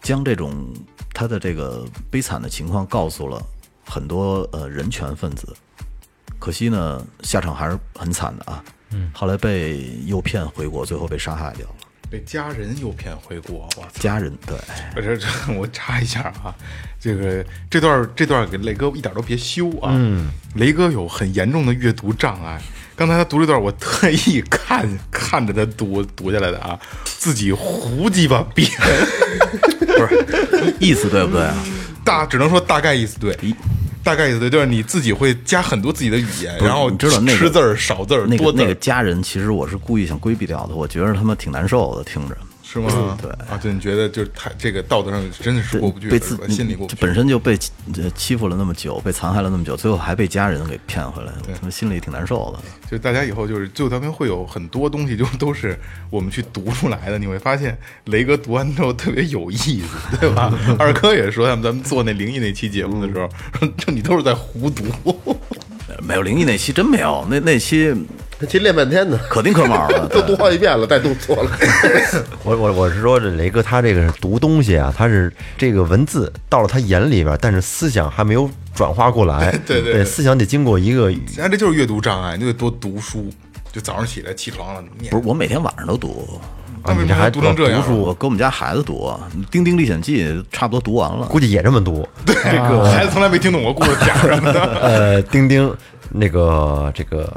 [0.00, 0.72] 将这种
[1.12, 3.40] 他的这个悲惨的情况告诉了
[3.84, 5.54] 很多呃人权分子。
[6.38, 8.64] 可惜呢，下场还是很惨的啊。
[8.90, 11.74] 嗯，后来被诱骗回国，最后被杀害掉了。
[12.10, 13.86] 被家人诱骗回国，我！
[13.94, 14.54] 家人对，
[14.94, 16.54] 我这这我查一下啊，
[17.00, 19.92] 这个这段这段给雷哥一点都别修啊。
[19.94, 22.60] 嗯，雷哥有很严重的阅读障碍。
[22.94, 28.68] 刚才他读这段，我特意看看着他读读下来的啊，自己胡鸡巴编，
[29.96, 31.54] 不是意思对不对啊？
[32.04, 33.36] 大只能说大概意思对，
[34.04, 42.36] 大概意思对，就是你自己会加很多自己的语言，然后你知道那个吃字儿少字儿那个多那个家人，其实我是故意想规避掉的，我觉得他妈挺难受的，听着。
[42.72, 43.18] 是吗？
[43.20, 47.04] 对啊，就你觉得就是他这个道德上真的是过不去，被自是吧心里过不就去。
[47.04, 52.58] 本身就被欺呃欺负了那么久，被残害了那么久，最后还被家人给骗回来，他们心里挺难受的。
[52.90, 55.78] 就大家以后就是最后调频会有很多东西，就都是
[56.10, 57.18] 我们去读出来的。
[57.18, 60.52] 你会发现雷哥读完之后特别有意思， 对吧？
[60.78, 64.84] 二哥也说，咱们咱们做那灵异那期节目的时候，就你都是在胡读。
[66.02, 67.94] 没有灵异那期真没有，那那期
[68.42, 70.04] 这期练半天呢，可丁可卯的。
[70.10, 71.50] 都读好几遍了，再读错了。
[72.42, 79.52] 我我我是说，这雷哥他这个是读东西啊，他是这个文字到了他眼里边，但是思想还没有转化过来。
[79.64, 83.30] 对对对思想得经过一个实际上这就是阅读障碍，你得多读书。
[83.70, 86.40] 就早上起来起床了念不，是我每天晚上都读，
[86.84, 87.80] 那为什么你这还读成这样？
[87.96, 89.08] 我跟我们家孩子读
[89.52, 91.26] 《丁丁历险记》，差不多读完了。
[91.26, 92.06] 估计也这么读。
[92.26, 94.60] 这个孩子从来没听懂过故事讲什么的。
[94.82, 95.74] 呃，丁丁
[96.10, 97.34] 那个这个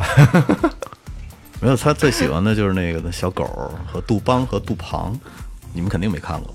[1.62, 5.18] 没有，他最喜欢的就是那个小狗和杜邦和杜庞，
[5.74, 6.54] 你们肯定没看过。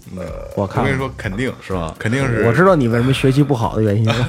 [0.56, 2.44] 我看我跟你说，肯定是吧肯定是。
[2.46, 4.28] 我知道你为什么学习不好的原因了。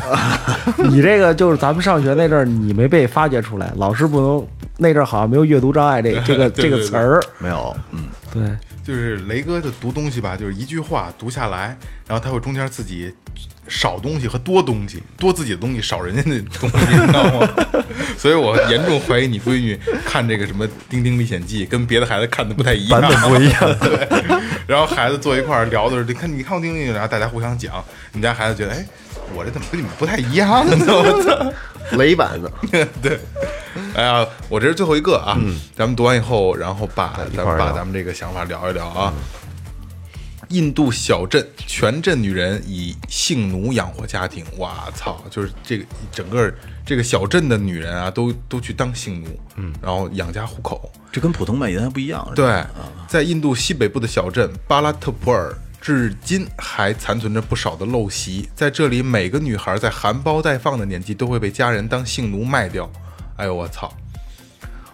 [0.89, 4.47] 你这个就是咱们上学那阵儿，你没被发掘出来，老师不能
[4.77, 7.21] 那阵儿好像没有阅读障碍这 这个这个词儿。
[7.37, 8.43] 没有，嗯，对，
[8.83, 13.13] 就是雷哥的读东西吧，就是一句话读下来，然后他会中间自己
[13.67, 17.47] 少东西和多东西，多自己的东西，少人家的东西，你知道吗？
[18.17, 23.59] 所以我严重怀疑你闺女看这个什么《丁丁历险记》跟别的孩子看的不太一样，版本不一样。
[23.79, 24.07] 对，
[24.67, 28.85] 然后孩子坐一块儿聊的时候，你看你看过《丁丁然后大家互相讲，你们家孩子觉得，哎，
[29.33, 30.77] 我这怎么跟你们不太一样呢？
[30.87, 31.53] 我操！
[31.97, 32.51] 雷版的，
[33.01, 33.19] 对，
[33.95, 35.37] 哎呀，我这是最后一个啊，
[35.75, 39.13] 咱们读完以后，然后把咱们把咱们这个想法聊一聊啊。
[40.51, 44.45] 印度小镇，全镇女人以性奴养活家庭。
[44.57, 46.53] 哇操，就是这个整个
[46.85, 50.91] 这个小镇的女人啊，都都去当性奴，嗯，然后养家糊口。
[51.11, 52.25] 这跟普通卖淫还不一样。
[52.35, 52.63] 对，
[53.07, 58.49] 在印度西北部的小镇巴拉特普尔，至今还残存着不少的陋习。
[58.53, 62.89] 在这里，每个女孩在含苞待放的年纪都会被家人当性奴卖掉。
[63.37, 63.91] 哎呦我操！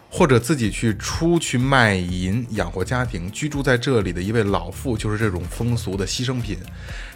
[0.09, 3.31] 或者自己去出去卖淫养活家庭。
[3.31, 6.57] 居住在这里的一位老妇就是这种风俗的牺牲品。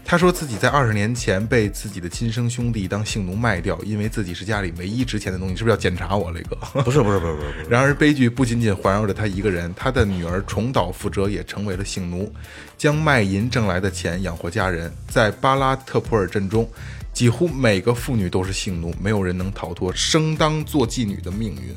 [0.04, 5.56] 他说自己在二十年前被自己的亲生兄弟当性奴卖掉，因为自己是家里唯一值钱的东西。
[5.56, 6.56] 是不是要检查我， 雷哥？
[6.82, 12.34] 不是不是不是不是不是，然而，悲剧不仅仅环绕着他一个人，他的女儿重蹈覆辙，也成为了性奴，
[12.80, 14.92] 将卖淫挣来的钱养活家人。
[15.08, 16.68] 在巴拉特普尔镇中，
[17.14, 21.76] 几乎每个妇女都是性奴，没有人能逃脱生当做妓女的命运。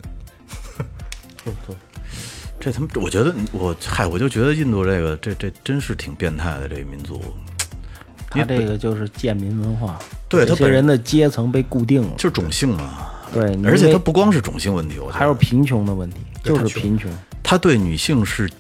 [2.61, 7.23] 这他妈，我觉得我嗨，我就觉得印度这个这这真是挺变态的这个民族。
[8.31, 9.97] 他这个就是贱民文化，
[10.29, 17.09] 对他本这些人的阶层被固定了，就是种姓嘛，对，而且因为它不光是种姓问题，我还有贫穷的问题，就是贫穷，
[17.45, 18.51] 他对女性是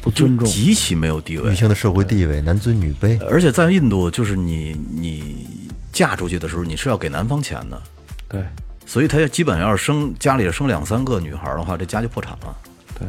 [0.00, 0.46] 不尊重。
[0.48, 1.50] 极其没有地位。
[1.50, 3.22] 女，性的社会地位，男尊女卑。
[3.26, 5.46] 而且在印度，就是你你
[5.92, 7.82] 嫁出去的时候，你是要给男方钱的，
[8.26, 8.42] 对
[8.86, 12.56] 所以他要基本要是生家里生两三个女孩的话，这家就破产了，
[12.98, 13.08] 对，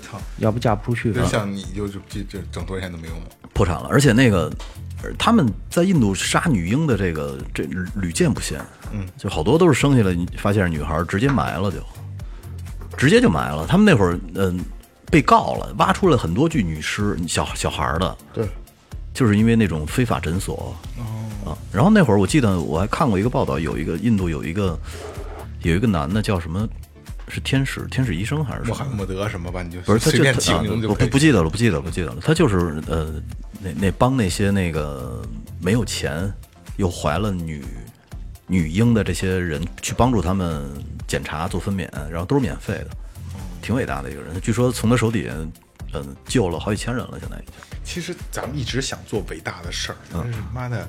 [0.00, 0.18] 操！
[0.38, 1.24] 要不嫁不出去就。
[1.26, 3.26] 像你就就就就整多少钱都没用了。
[3.52, 3.88] 破产了。
[3.90, 4.50] 而且那个
[5.02, 7.64] 呃他们在印度杀女婴的这个这
[7.96, 8.60] 屡见不鲜，
[8.92, 11.78] 嗯，就好多都是生下来发现是女孩，直接埋了就，
[12.96, 13.66] 直接就埋了。
[13.66, 14.58] 他们那会儿嗯、
[15.10, 18.48] 被告了，挖出了很多具女尸，小小孩儿的，对，
[19.12, 20.74] 就是因为那种非法诊所。
[21.44, 24.78] 啊，然后那会儿我记得我还看过一个报道，有一个印度有一个
[25.62, 26.68] 有一个男的叫什么
[27.28, 28.74] 是天使天使医生还是什么？
[28.74, 31.06] 穆罕默德什么吧，你就不是，他随便起就啊我个名字就可以。
[31.06, 32.16] 不不记得了，不记得了，不记得了。
[32.22, 33.14] 他就是呃，
[33.60, 35.22] 那那帮那些那个
[35.60, 36.32] 没有钱
[36.76, 37.64] 又怀了女
[38.46, 40.70] 女婴的这些人去帮助他们
[41.06, 42.88] 检查做分娩，然后都是免费的，
[43.60, 44.40] 挺伟大的一个人。
[44.40, 45.32] 据说从他手底下，
[45.94, 47.54] 嗯、救了好几千人了，现在已经。
[47.84, 50.86] 其实咱们一直想做伟大的事儿，但是妈的，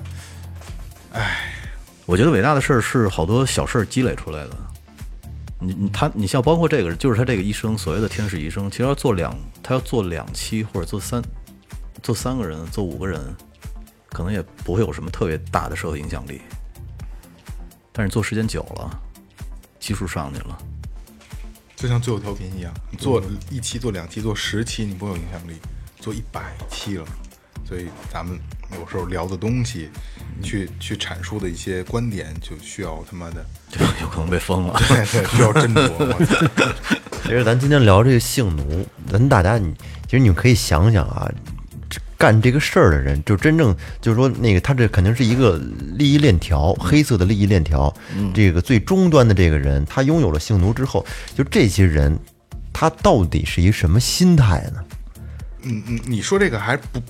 [2.06, 4.56] 我觉得伟大的事儿是好多小事儿积累出来的。
[5.60, 11.22] 你你他你像包括这个，就是他这个医生所谓的天使医生，其实要做两，他要做两期或者做三，
[12.02, 13.20] 做三个人，做五个人，
[14.08, 16.40] 可能也不会有什么特别大的社会影响力。
[17.92, 19.00] 但是做时间久了，
[19.78, 20.58] 基数上去了，
[21.76, 25.56] 就像最后调频一样，你做一期、做两期、做十期，你不会有影响力；
[25.98, 27.06] 做一百期了，
[27.68, 28.38] 所以咱们
[28.78, 29.90] 有时候聊的东西，
[30.42, 34.80] 去去阐述的一些观点，就需要他妈的， 就有可能被封了。
[34.88, 35.90] 对对，需要斟酌。
[35.98, 39.72] 我操 其实咱今天聊这个性奴，咱大家你
[40.06, 41.30] 其实你们可以想想啊，
[41.88, 45.60] 这干这个事儿的人，就真正就是说那个他这肯定是一个
[45.96, 47.92] 利益链条，黑色的利益链条。
[48.34, 51.04] 这个最终端的这个人，他拥有了性奴之后，
[51.36, 52.18] 就这些人，
[52.72, 54.84] 他到底是一个什么心态呢？
[55.62, 57.00] 嗯嗯，你说这个还不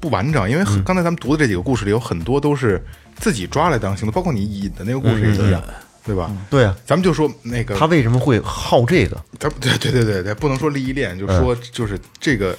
[0.00, 2.82] 不不完整，因为刚才咱们读的这几个故事里有很多都是
[3.16, 5.62] 自己抓来当性的，包括你引的那个故事也一样，
[6.04, 6.34] 对吧？
[6.48, 9.22] 对啊，咱们就说那个他为什么会好这个？
[9.38, 12.56] 咱对对对对对，不能说利益链，就说就是这个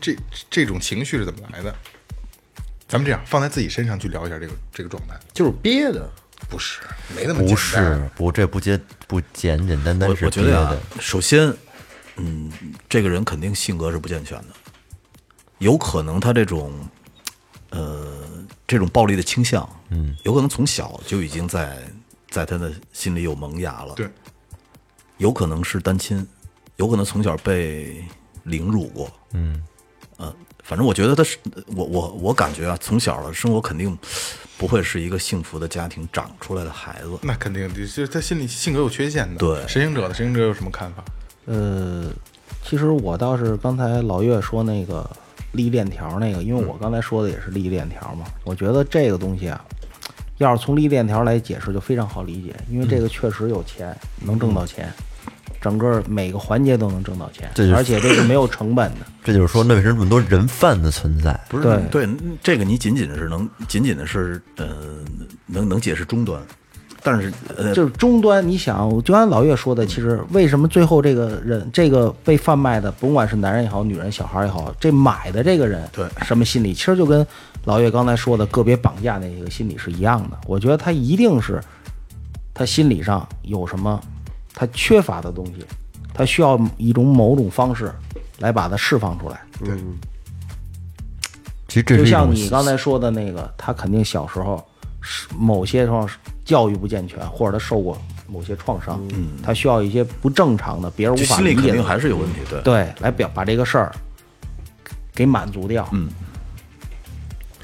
[0.00, 0.16] 这
[0.50, 1.74] 这种情绪是怎么来的？
[2.86, 6.08] 咱们这样放在自己身上去聊一下这个这个状态，就是憋的。
[6.50, 6.80] 不是
[7.16, 11.54] 没那么简单不是，不，这不简不简简单单我是憋我觉得首先，
[12.16, 12.50] 嗯，
[12.88, 14.46] 这个人肯定性格是不健全的，
[15.62, 16.72] 有可能他这种，
[17.70, 18.04] 呃，
[18.66, 21.78] 这种暴力的倾向，嗯，有可能从小就已经在
[22.28, 23.94] 在他的心里有萌芽了。
[23.94, 24.08] 对，
[25.18, 26.26] 有可能是单亲，
[26.76, 28.04] 有可能从小被
[28.42, 29.62] 凌辱过，嗯，
[30.16, 30.34] 呃，
[30.64, 31.38] 反正我觉得他是
[31.76, 33.96] 我我我感觉啊，从小的生活肯定
[34.58, 37.10] 不会是一个幸福的家庭长出来的孩子。
[37.22, 39.36] 那肯定就是他心里性格有缺陷的。
[39.36, 41.04] 对神行者的神行者有什么看法？
[41.44, 42.10] 呃，
[42.64, 45.08] 其实我倒是刚才老岳说那个
[45.52, 49.62] 利益链条那个，因为我刚才说的也是利益链条嘛，我觉得这个东西啊，
[50.38, 54.92] 要是从利益链条来解释就非常好理解，因为这个确实有钱，能挣到钱，
[55.60, 59.06] 整个每个环节都能挣到钱这就是，而且这是 没有成本的。
[59.22, 61.38] 这就是说，那为什么这么多人贩子存在？
[61.48, 62.08] 不是对对，
[62.42, 64.98] 这个你仅仅是能仅仅的是呃
[65.46, 66.42] 能能解释终端，
[67.02, 77.26] 但是呃就是终端，你想，就按老岳说的，其实为什么最后这个人，这个被贩卖的，甭管是男人也好，女人、小孩也好，这买的这个人，对什么心理，其实就跟
[77.64, 80.38] 老岳刚才说的个别绑架那个心理是一样的。
[80.46, 81.60] 我觉得他一定是
[82.54, 84.00] 他心理上有什么
[84.54, 85.64] 他缺乏的东西，
[86.14, 87.92] 他需要一种某种方式
[88.38, 89.40] 来把它释放出来。
[89.58, 89.76] 对，
[91.66, 94.62] 其实这就像你刚才说的那个，他肯定小时候是
[95.36, 96.08] 某些上
[96.44, 102.60] 教育不健全，或者他受过某些创伤，嗯，他需要一些不正常的、别人无法理解的心理肯定还是有问题，对。
[102.62, 103.92] 对来表把这个事儿
[105.14, 106.08] 给满足掉，嗯。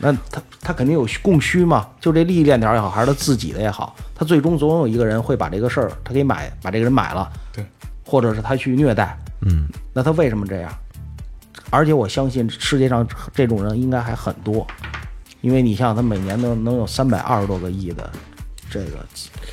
[0.01, 7.67] 那他他肯定有供需嘛，就这利益链条也好，还是他自己的也好，他最终总有一个人会把这个事儿他给买，把这个人买了，对，
[8.05, 10.73] 或者是他去虐待，嗯，那他为什么这样？
[11.71, 14.65] 而且我相信世界上这种人应该还很多，
[15.41, 18.11] 因为你想想，他每年能能有三百二十多个亿的
[18.71, 19.07] 这个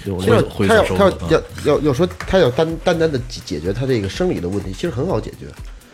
[0.03, 5.47] 流其实量，他要他要要要要说他要单单单的解解决他这个生理的问题，其实很好解决，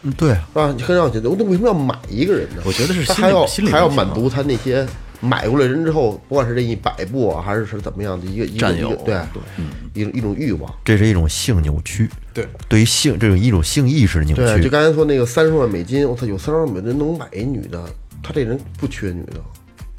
[0.03, 0.73] 嗯对啊，是吧？
[0.75, 1.27] 你很好解决。
[1.37, 2.61] 那为什么要买一个人呢？
[2.65, 4.87] 我觉得是他还要还要满足他那些
[5.19, 10.73] 买过来人之后，不管是这一百步啊，还是是怎么样的一个一个占有一个对对，一种一种欲望。
[10.83, 12.09] 这是一种性扭曲。
[12.33, 14.69] 对，对于性这种一种性意识的扭对，就。
[14.69, 17.83] 刚才说那个三十万美金，我操，有三十万美金能买一女的，
[18.23, 19.33] 他这人不缺女的，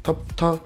[0.03, 0.59] 他他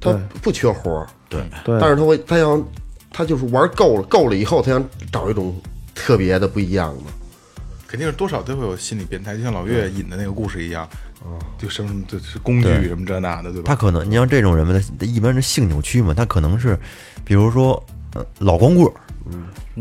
[0.00, 0.12] 他
[0.42, 1.40] 不缺活儿，对。
[1.64, 1.78] 对。
[1.80, 2.62] 但是他会他想
[3.10, 5.54] 他就是玩够了，够了以后，他想找一种
[5.94, 7.04] 特别的不一样的。
[7.86, 10.86] 肯定是多少都会有心理变态，就像老岳引的那个故事一样，
[11.56, 13.64] 就什么什么就是工具什么这那的，对吧？
[13.64, 16.76] 他可能，你像这种人吧，他一般是性扭曲嘛，他可能是，
[17.24, 17.80] 比如说，
[18.14, 18.92] 呃，老光棍儿，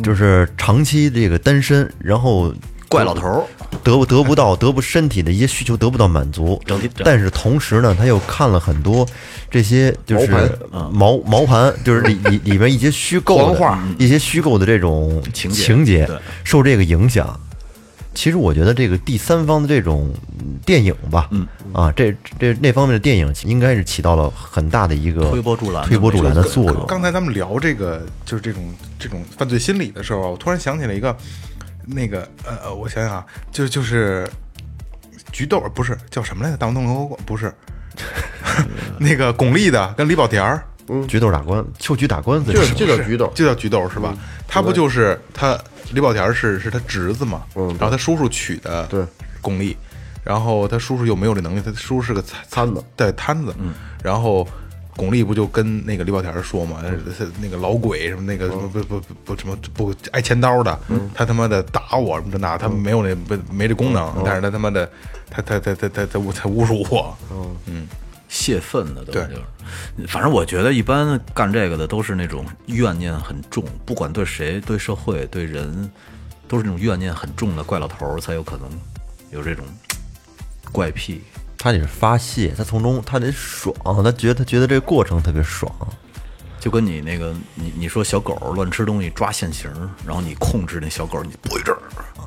[0.04, 2.54] 就是长期这个单身，然后
[2.96, 3.44] 怪老头儿，
[3.84, 6.62] 得不得不到得不身体的一些需求得不到满足。
[6.66, 9.06] 整体，但是同时呢，他又看了很多
[9.52, 10.32] 这些就是
[10.72, 16.10] 毛毛毛盘，就是里里里边 一些虚构的一些虚构的这种情节情节。
[16.44, 17.40] 受这个影响。
[18.14, 21.46] 其实我觉得这个第三方的这种嗯电影吧，嗯。
[21.74, 26.86] 啊，这这那方面的电影应该是起到了很大的一个推波助澜的推波助澜的作用。
[26.88, 31.14] 刚才咱们聊这个就是这种这种犯罪心理的时候，我突然想起了一个
[31.86, 34.28] 那个呃呃，我想想啊，就就是
[35.32, 36.58] 菊豆不是叫什么来着？
[36.58, 37.54] 大黄灯笼不是
[39.00, 40.64] 那个巩俐的跟李保田儿。
[41.08, 44.16] 菊豆打官，秋菊打官司就就叫菊豆，就叫菊豆是吧？
[44.48, 45.60] 他不就是他
[45.92, 47.42] 李保田是是他侄子嘛？
[47.56, 49.04] 嗯然后他叔叔娶的对
[49.42, 49.76] 巩俐，
[50.24, 53.74] 然后他叔叔又没有这能力，他叔叔是个摊摊子，对摊子，嗯，
[54.04, 54.48] 然后。
[54.96, 56.82] 巩俐不就跟那个李保田说嘛，
[57.42, 60.80] 那个老鬼什么那个什么不不不不什么不挨千刀的，
[61.14, 64.90] 他他妈的打我什么这那，他没有那不没这功能，但是他他妈的
[65.30, 67.18] 他他他他他他他侮辱我，
[67.68, 67.88] 嗯
[68.28, 75.90] 泄愤的都对就是，反正我觉得一般干这个的都是那种怨念很重，不管对谁、对社会、对人，
[76.48, 78.70] 都是那种怨念很重的怪老头儿才有可能
[79.32, 79.64] 有这种
[80.72, 81.22] 怪癖。
[81.58, 85.72] 他得是发泄，他从中他得爽，他觉得他觉得这个过程特别爽。
[86.60, 89.70] 就跟你那个，你你说小狗乱吃东西抓现行，
[90.04, 91.80] 然后你控制那小狗，你不一阵儿，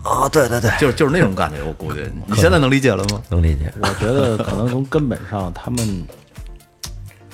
[0.08, 1.60] 啊，对对对，就是就是那种感觉。
[1.64, 3.20] 我估计 你现在能理解了吗？
[3.28, 3.72] 能理解。
[3.80, 6.06] 我觉得可能从根本上，他们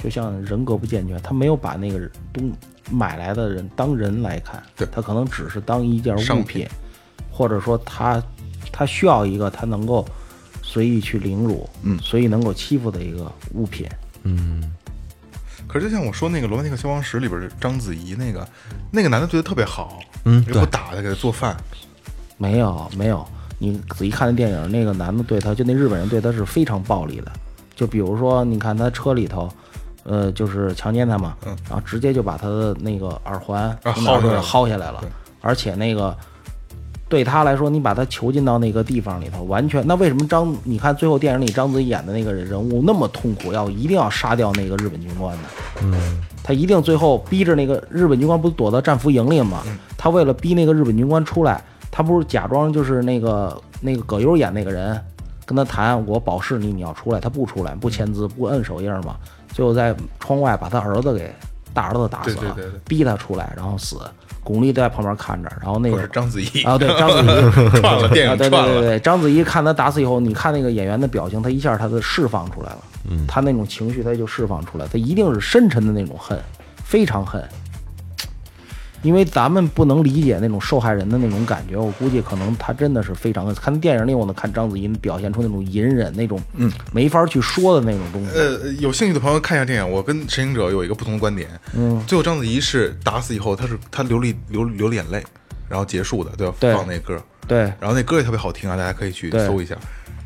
[0.03, 1.99] 就像人格不健全，他没有把那个
[2.32, 2.51] 东
[2.90, 6.66] 买来的人当人来看，对他可能只是当一件商物品，
[7.30, 8.22] 或者说他
[8.72, 10.07] 他需要一个他能够
[10.75, 13.87] 随意去凌辱，嗯，随意能够欺负的一个物品。
[14.25, 14.61] 嗯。
[15.68, 18.47] 可是就像我说那个《罗曼蒂克消亡史》里边章子怡那个
[18.91, 21.57] 那个男的对她特别好，嗯又不打她给她做饭，
[22.39, 23.25] 没有没有，
[23.59, 27.31] 你仔细看那电影，那个男的对她，就那日本人对她是非常暴力的。
[27.77, 29.49] 就比如说，你看他车里头，
[30.03, 35.05] 呃，就是强奸她嘛，然后直接就把她的那个耳环薅下来了，
[35.41, 36.16] 而且那个
[37.09, 40.57] 对他来说，你把他囚禁到那个地方里头，完全那为什么张？
[40.65, 45.43] 你看最后电影里张子怡演的那个人物那么痛苦，要一定要杀掉那个日本军官呢？
[45.83, 49.63] 嗯，他一定最后逼着那个日本军官不是躲到战俘营里吗？
[49.97, 54.99] 他为了逼那个日本军官出来，他不是假装就是那个那个葛优演那个人，
[55.45, 59.17] 跟他谈我保释你，你要出来，他不出来，不签字，不摁手印嘛，
[59.53, 61.33] 最后在窗外把他儿子给
[61.73, 63.99] 大儿子打死了，逼他出来，然后死。
[64.45, 72.78] 巩俐都在旁边看着，然后那个章子怡啊，对章子怡 串了电啊，影串了，对对对对，章子怡看他打死以后，你看那个演员的表情，他一下他就释放出来了，
[73.11, 76.38] 嗯，他那种情绪他就释放出来，他一定是深沉的那种恨，
[76.84, 77.42] 非常恨。
[79.05, 83.55] 因为咱们不能理解那种受害人的那种感觉，我估计可能他真的是非常恨。
[83.55, 88.31] 看电影里，我能看章子怡表现出那种隐忍、那种嗯没法去说的那种东西。
[88.37, 89.89] 呃，有兴趣的朋友看一下电影。
[89.89, 91.49] 我跟陈行者有一个不同的观点。
[91.75, 95.23] 嗯，最后章子怡是打死以后，她是她流了一流流了眼泪，
[95.69, 96.55] 然后结束的，对吧？
[96.59, 99.77] 对放那歌，对然后那歌也特别好听啊，大家可以去搜一下。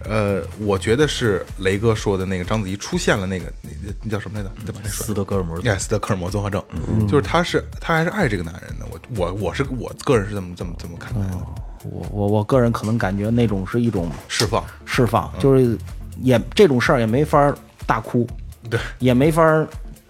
[0.09, 3.71] 呃，我觉得是雷哥说的那个章子怡出现了那个那
[4.03, 4.51] 那叫什么来着？
[4.65, 4.81] 对吧？
[4.83, 5.61] 那斯德哥尔摩。
[5.61, 6.63] 亚斯德哥尔摩综合症，
[7.07, 8.87] 就是他是他还是爱这个男人的。
[8.91, 11.39] 我我我是我个人是这么这么这么看待的，
[11.85, 14.65] 我我我个人可能感觉那种是一种释放。
[14.85, 15.77] 释放，就是
[16.23, 17.57] 也这种事儿也没法儿
[17.87, 18.27] 大哭，
[18.71, 19.69] 对，也没法儿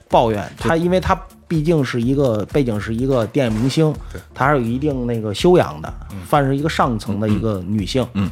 [0.09, 0.51] 抱怨。
[0.57, 3.92] 他，因为他毕竟是一个背景是一个电影明星，
[4.34, 5.92] 他还是有一定那个修养的，
[6.28, 8.30] 算是一个上层的一个女性，嗯，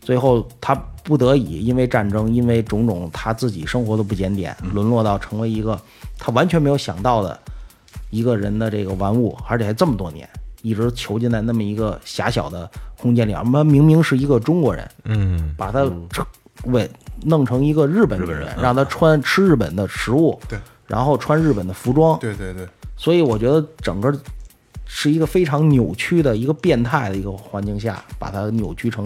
[0.00, 5.80] 最后他不得已因为战争，因为种种他自己生活的不检点，沦落到成为一个
[6.18, 7.38] 他完全没有想到的
[8.10, 10.28] 一个人的这个玩物，而且还这么多年。
[10.62, 15.84] 一直囚禁在那么一个狭小的空间里，我们明明是一个中国人，嗯，把他
[16.66, 16.88] 为
[17.24, 22.64] 弄成一个日本女人，让他穿吃日本的食物，对，然后穿日本的服装，对对对，
[22.96, 24.16] 所以我觉得整个
[24.84, 29.04] 是一个非常扭曲的一个变态的一个环境下，把它扭曲成，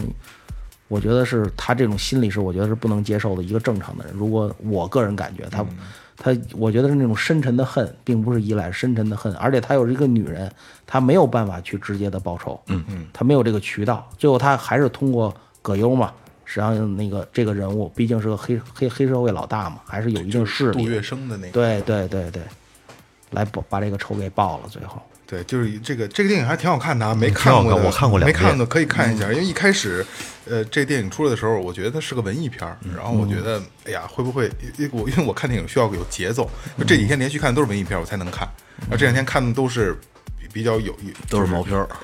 [0.89, 4.14] 我觉得是他这种心理是我觉得是不能接受的一个正常的人。
[4.14, 5.64] 如果我个人感觉他。
[6.18, 10.51] 他我觉得是那种深沉的恨，并不是依赖，深沉的恨，而且她又是一个女人，
[10.87, 16.11] 她没有办法去直接的报仇，嗯嗯，她没有这个渠道，最后她还是通过葛优嘛，
[16.47, 22.43] 实际上那个这个人物毕竟是个黑黑黑社会老大嘛，还是有一定势力的，杜月笙的那个，对对对对，
[23.32, 25.03] 来把把这个仇给报了，最后。
[25.26, 30.07] 对，就是这个这个电影还挺好看的啊，没看看过的，我看过两遍没看的可以看一下，因为一开始，
[30.49, 38.49] 呃，这电影出来的时候，我觉得它是个文艺片儿，然后我觉得，哎呀，会不会，因为我因为我看电影需要有节奏，就这几天连续看的都是文艺片儿，我才能看，
[38.82, 39.99] 然后这两天看的都是
[40.38, 40.94] 比比较有，
[41.28, 41.88] 都是毛片儿，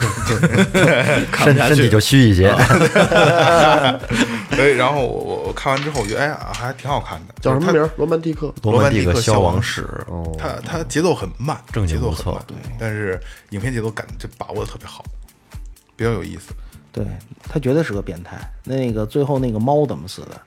[1.44, 2.54] 身身体就虚一些。
[4.56, 7.88] 对，然后我我我看完之后，我觉得哎呀，还挺好看的，叫什么名儿？
[7.96, 8.52] 罗曼蒂克。
[8.62, 12.44] 罗曼蒂克消亡亡史，哦，它它它节奏很慢，节奏很慢，
[12.78, 13.18] 但是
[13.50, 15.02] 影片节奏感这把握的特别好，
[15.96, 16.52] 比较有意思。
[16.92, 17.06] 对
[17.42, 18.38] 他绝对是个变态。
[18.64, 20.40] 那个最后那个猫怎么死的？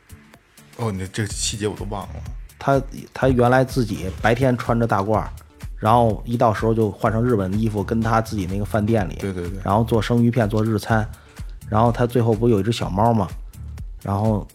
[0.77, 2.15] 哦，你这个细节我都忘了。
[2.57, 2.81] 他
[3.13, 5.29] 他原来自己白天穿着大褂儿，
[5.77, 11.07] 然后一到时候就换成日本的衣服，跟他自己那个饭店里，对对对然后做生鱼片做日餐，
[11.69, 13.27] 然后他最后不有一只小猫吗？
[14.01, 14.47] 然后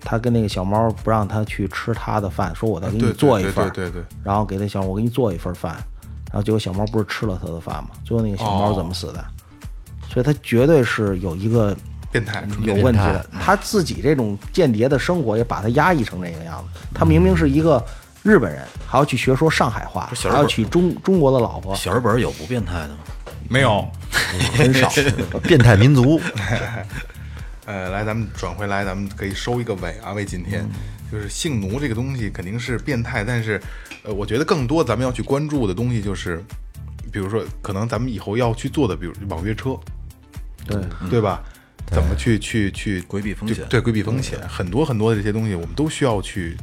[0.00, 5.74] 他跟那个小猫不让他去吃他的饭，说我再给你做一份儿，对对对然后给那小猫我给你做一份饭，
[6.32, 7.90] 然后结果小猫不是吃了他的饭吗？
[8.04, 9.24] 最后那个小猫怎么死的？
[10.14, 11.76] 所以他绝对是有一个
[12.12, 13.26] 变态，有问题的。
[13.40, 16.80] 他自己这种间谍的生活也把他压抑成这个样子。
[16.94, 17.84] 他明明是一个
[18.22, 22.98] 日本人，还要去学说上海话，还要小日本娶中中国的老婆，小日本有不变态的吗？
[23.50, 23.84] 没有。
[24.56, 24.88] 很少。
[25.42, 26.20] 变态民族，
[27.66, 30.64] 呃，来，咱们转回来，咱们可以收一个尾啊，为今天，
[31.10, 33.60] 就是性奴这个东西肯定是变态，但是，
[34.04, 36.42] 呃，我觉得更多咱们要去关注的东西就是，
[37.10, 39.78] 比如说，可能咱们以后要去做的，比如网约车，
[40.66, 40.76] 对，
[41.10, 41.42] 对吧？
[41.92, 46.56] 怎么去去去规避风险对，规避风险，很多很多的这些东西，我们都需要去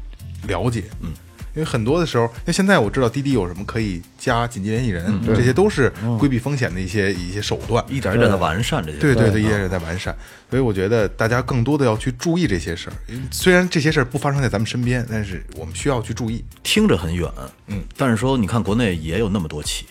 [0.47, 0.85] 了解。
[1.01, 1.09] 嗯，
[1.53, 7.85] 因为很多的时候，因为现在我知道滴滴有什么可以加紧急联系人，这些都是规避风险的一些一些手段。
[7.87, 8.97] 一点一点的完善这些。
[8.97, 10.13] 对对对，一点点在完善，
[10.49, 12.93] 所以我觉得大家更多的要去注意这些事儿。
[13.29, 16.43] 虽然这些事儿不发生在咱们身边，但是我们需要去注意。
[16.63, 17.29] 听着很远，
[17.67, 19.85] 嗯，但是说你看国内也有那么多起，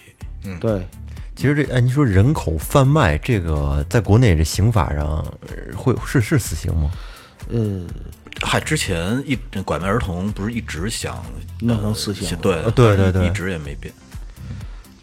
[0.45, 0.85] 嗯对，
[1.41, 6.91] 其实这哎，你说人口贩卖这个，在国内这刑法上呃会是是死刑吗？
[7.49, 7.80] 呃，
[8.43, 9.34] 嗨，之前一
[9.64, 11.24] 拐卖儿童不是一直想
[11.61, 13.91] 弄成死刑对呃对对对一直也没变。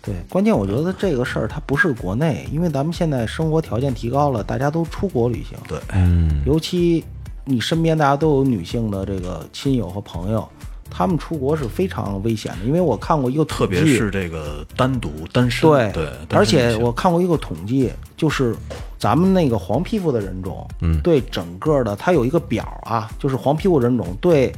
[0.04, 5.58] 对，关键我觉得这个事儿它不是国内，因为咱们现在生活条件提高了，大家都出国旅行。
[5.68, 7.04] 对，嗯，尤其
[7.46, 10.48] 你身边大家都有女性的这个亲友和朋友，
[10.90, 18.56] 他们出国是非常危险的，因为我看过一个统特别计是这个单独单身，对对，而且我看过一个统计，就是
[18.98, 24.54] 咱们那个黄皮肤的人种，嗯，对整个的它有一个表啊，就是黄皮肤人种对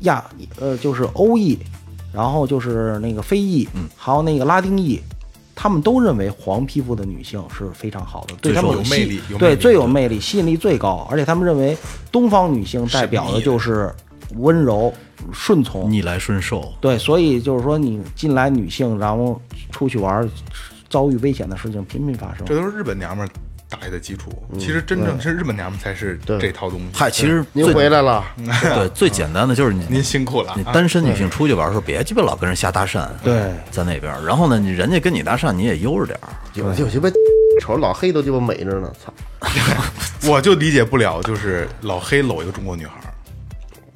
[0.00, 0.24] 亚
[0.58, 1.58] 呃就是欧裔，
[2.12, 5.00] 然后就是那个非裔，嗯，还有那个拉丁裔。
[5.60, 11.76] 他们都认为黄皮肤的女性是非常好的，对他们有魅力对最有魅力，吸引力最高，而且他们认为
[12.12, 13.92] 东方女性代表的就是
[14.36, 14.94] 温柔、
[15.32, 19.40] 顺从、逆来顺受，对，所以就是说，你进来女性，然后
[19.70, 20.28] 出去玩，
[20.88, 22.46] 遭遇危险的事情频频发生。
[22.46, 23.30] 这都是日本娘们儿
[23.68, 24.30] 打下的基础。
[24.58, 26.86] 其实真正是日本娘们儿才是这套东西。
[26.94, 28.24] 嗨，其实您回来了，
[28.74, 30.54] 对 最简单的就是你您辛苦了。
[30.56, 33.52] 你啊单身女性出去玩的时候，别鸡巴老跟人瞎搭讪，对。
[33.70, 37.10] 在那边儿，然后呢，你人家跟你搭讪，你也悠着点儿，有就鸡巴
[37.60, 39.12] 瞅老黑都鸡巴美着呢，操！
[40.28, 43.12] 我就理解不了，就是老黑搂一个中国女孩儿，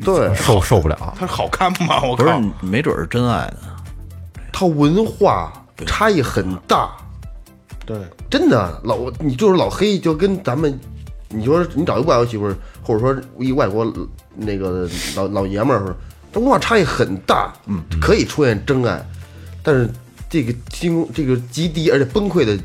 [0.05, 1.14] 对，受受不了。
[1.18, 2.03] 他好看吗？
[2.03, 2.40] 我不是靠！
[2.61, 3.68] 没准儿是真爱呢。
[4.53, 5.53] 他文化
[5.86, 6.90] 差异很大，
[7.86, 7.96] 对，
[8.30, 10.78] 真的老你就是老黑，就跟咱们，
[11.28, 13.90] 你说你找一外国媳妇儿，或者说一外国
[14.36, 15.96] 那个老老爷们儿，
[16.32, 19.05] 他文化差异很大，嗯，可以出现真爱，
[19.62, 19.90] 但是
[20.28, 22.57] 这个经这个极低而且崩溃的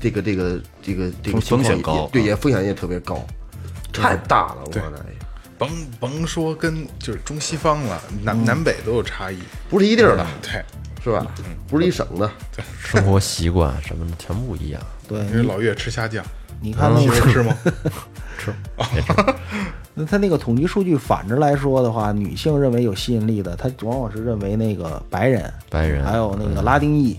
[0.00, 3.24] 这个这个这个这个情况也风险高对，嗯也风险也特别高，
[3.92, 4.96] 太大了，我对说这
[5.58, 9.38] 甭甭说跟就是中西方了，南南北都有差异。
[9.68, 10.64] 不是一地儿的，对，
[11.02, 11.26] 是吧？
[11.66, 12.64] 不是一省的，对。
[12.78, 14.80] 生活习惯什么的全不一样。
[15.08, 16.24] 对，因为老岳吃虾酱，
[16.60, 17.56] 你看那媳妇儿个，
[18.38, 18.50] 吃。
[18.50, 19.34] 吗？
[19.94, 27.18] 那他那个统计数据反着来说的话，女性认为有吸引力的，她往往是认为那个白人、白人还有那个拉丁裔，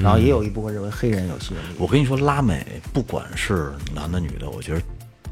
[0.00, 1.76] 然后也有一部分认为黑人有吸引力。
[1.78, 4.82] 我跟你说，拉美不管是男的女的，我觉得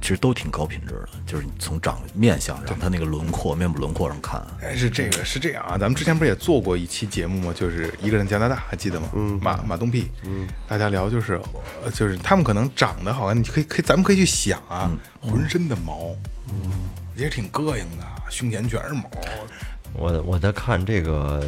[0.01, 7.53] 其实都挺高品质的，就是你从长面相上，他那个轮廓、面部轮廓上看，哎，是这个是这样啊，咱们之前不是也做过一期节目吗？
[7.57, 9.09] 就是一个人加拿大，还记得吗？
[9.15, 11.41] 嗯，马马东屁，嗯，大家聊就是，
[11.85, 14.91] 呃就是他们可能长得好看，你可以可以，咱们可以去想啊，
[15.21, 16.15] 浑身的毛，
[16.49, 16.71] 嗯，
[17.17, 19.11] 也挺膈应的，胸前全是毛，
[19.95, 21.45] 我我在看这个，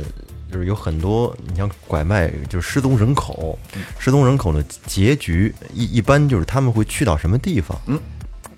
[0.50, 3.58] 就是有很多，你像拐卖，就是失踪人口，
[3.98, 7.78] 失踪人口的结局一一般就是他们会去到什么地方？
[7.86, 8.00] 嗯，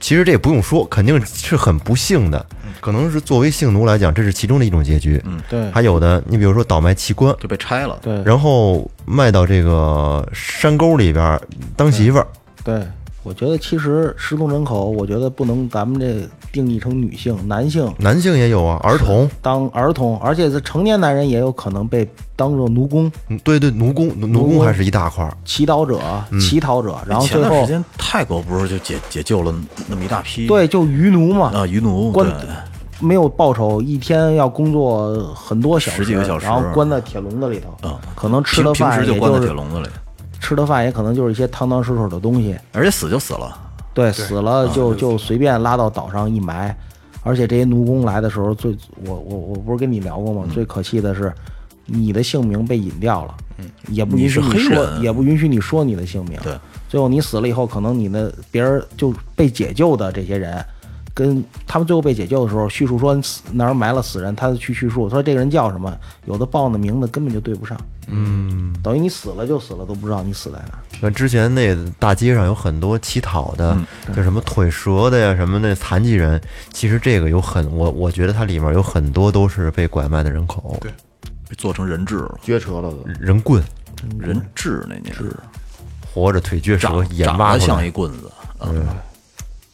[0.00, 2.44] 其实这也不用说，肯定是很不幸的，
[2.80, 5.22] 可能是作为性奴来讲，这是其中的一种结局。
[5.26, 7.98] 嗯，对还有的，你比如说倒卖器官，就被拆了。
[8.02, 11.38] 对然后卖到这个山沟里边
[11.76, 12.26] 当媳妇儿。
[12.64, 12.82] 对，
[13.22, 25.36] 我觉得其实失踪人口，我觉得不能咱们这定义成女性，男性男性也有啊，儿童，当儿童，而且是成年男人也有可能被当做奴工、嗯对对，奴工，奴奴工还是一大块儿。
[25.44, 26.00] 乞讨者、
[26.40, 29.54] 乞讨者，然后最后前段时间泰国不是就解解救了
[29.86, 30.46] 那么一大批？
[30.46, 32.48] 对就渔奴嘛，啊渔奴，关对。
[33.02, 36.44] 没有报酬，一天要工作很多小时，十几个小时。
[36.44, 39.86] 然后关在铁笼子里头，嗯，可能吃平的饭也平时就关在是铁笼子里，
[40.50, 43.56] 吃的饭也可能就是一些汤汤水水的东西，而且死就死了，
[43.94, 46.76] 对，死了就就随便拉到岛上一埋，
[47.22, 48.76] 而且这些奴工来的时候，最
[49.06, 50.44] 我我我不是跟你聊过吗？
[50.52, 51.32] 最可气的是，
[51.86, 53.34] 你的姓名被隐掉了，
[53.90, 56.36] 也不允许你说，人也不允许你说你的姓名。
[56.42, 60.64] 对，最后你死了以后，可能你的别人就被解救的这些人，
[61.12, 65.94] 跟他们最后被解救的时候，叙述说死哪儿埋了死人，他去叙述说这个人叫什么，
[66.26, 70.78] 有的报的名字根本就对不上，嗯，等于你死了就死了，都不知道你死在哪儿。
[71.02, 73.76] 那之前那大街上有很多乞讨的，
[74.14, 76.40] 就什么腿折的呀，什么那残疾人，
[76.72, 80.90] 其实这个有很我我觉得它里面有很多都是被拐卖的人口，对
[81.48, 83.12] 被做成人质了，撅折了的。
[83.18, 83.62] 人棍，
[84.18, 85.14] 人质那年。
[85.14, 85.34] 是。
[86.12, 88.30] 活着腿撅折，长眼挖像一棍子。
[88.60, 88.84] 嗯，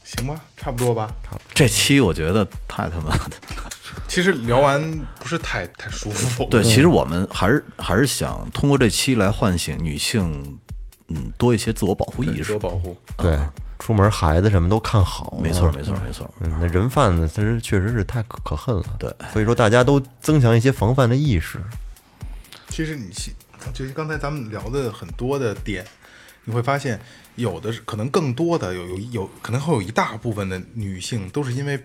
[0.07, 1.13] 行吧，差不多吧。
[1.53, 3.37] 这期我觉得太他妈的。
[4.07, 4.81] 其实聊完
[5.19, 6.47] 不是太太舒服。
[6.49, 10.59] 对，其实我们还是还是想通过这期来唤醒女性，
[11.09, 12.59] 嗯，多一些自我保护意识自我。
[12.61, 13.37] 保护，对，
[13.81, 16.33] 出门孩子什么都看好，没错，没错，没错。
[16.41, 21.59] 嗯，那人贩子其实确实是太可可恨了，对所以说大家都增强一些防范的意识。
[22.69, 23.35] 其实你其
[23.75, 25.85] 就是刚才咱们聊的很多的点，
[26.45, 27.01] 你会发现
[27.37, 31.79] 有的是可能更多的有有有可能会有一大部分的女性都是因为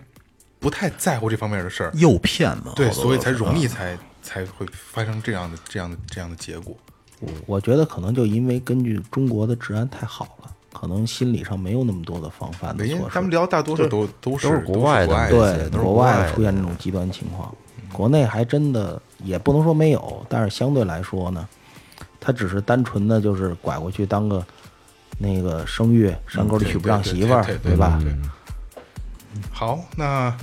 [0.58, 6.76] 不太在乎这方面的事儿，诱骗嘛，对，所以才容易才才会发生这样的这样的这样的结果。
[7.46, 12.92] 我觉得可能就因为根据中国的治安太好了，可能心理上没有那么多的防范的措施。
[12.92, 16.32] 因为咱们聊大多数都都是都是国外的对国外国外的。
[16.34, 17.54] 出现这种极端情况，
[17.92, 21.48] 国内还真的也不能说没有，但是相对来说呢，
[22.18, 24.44] 他只是单纯的就是拐过去当个
[25.18, 28.00] 那个生育，山沟里娶不上媳妇儿对吧？
[29.50, 30.34] 好，那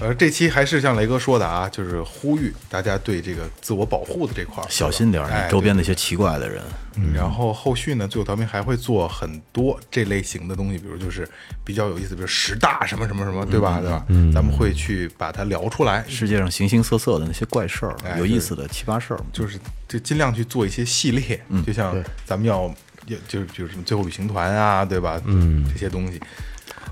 [0.00, 6.62] 呃，这期还是像雷哥说的啊，就是呼吁大家对这个自我保护的这块儿小心点儿，周边那些奇怪的人。
[6.96, 11.28] 嗯，然后后续呢，最后调频还会做很多这类型的东西，比如就是
[11.64, 13.78] 比较有意思，比如十大什么什么什么，对吧？
[13.80, 14.04] 对吧？
[14.08, 21.94] 嗯，咱们会去把它聊出来，世界上形形色色的那些怪事儿哎，有意思的奇葩事儿，就是就尽量去做一些系列，就像
[22.26, 22.74] 咱们要
[23.06, 25.20] 要就是就是什么最后旅行团啊，对吧？
[25.24, 26.20] 嗯，这些东西。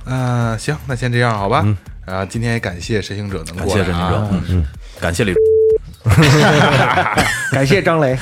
[0.07, 1.65] 嗯、行，那先这样好吧。
[2.07, 4.67] 啊，今天也感谢神行者能过来啊谢陈行者，嗯，
[5.01, 5.35] 感谢李。
[7.53, 8.17] 感谢张雷，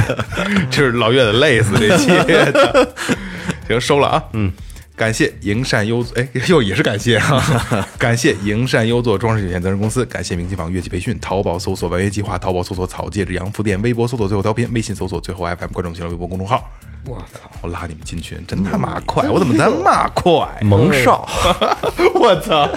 [0.70, 2.08] 这是老岳的累死这期。
[3.68, 4.24] 行，收了啊。
[4.32, 4.50] 嗯，
[4.96, 16.70] 感谢营善优，哎，又也是感谢啊，感谢营善优作装饰有限责任公司，感谢明琴坊乐器培训，淘宝搜索“完乐计划”，淘宝搜索“草戒指洋服店”，微博搜索“最后调频”，微信搜索“最后 FM”，关注新浪微博公众号。
[17.06, 17.50] 我操！
[17.62, 19.28] 我拉你们进群，真他妈快！
[19.28, 20.46] 我怎么这么快？
[20.62, 21.26] 蒙少，
[22.14, 22.68] 我操！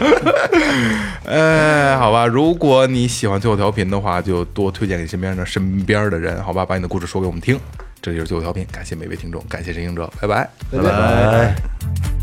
[1.28, 7.60] 哎，好吧，如果你喜欢最后调频的话，就多推荐给身边的身边的人，好吧，把你的故事说给我们听。
[8.02, 10.50] 这就是最后调频，感谢每位听众，感谢神行者，拜拜。
[10.72, 12.23] 拜拜。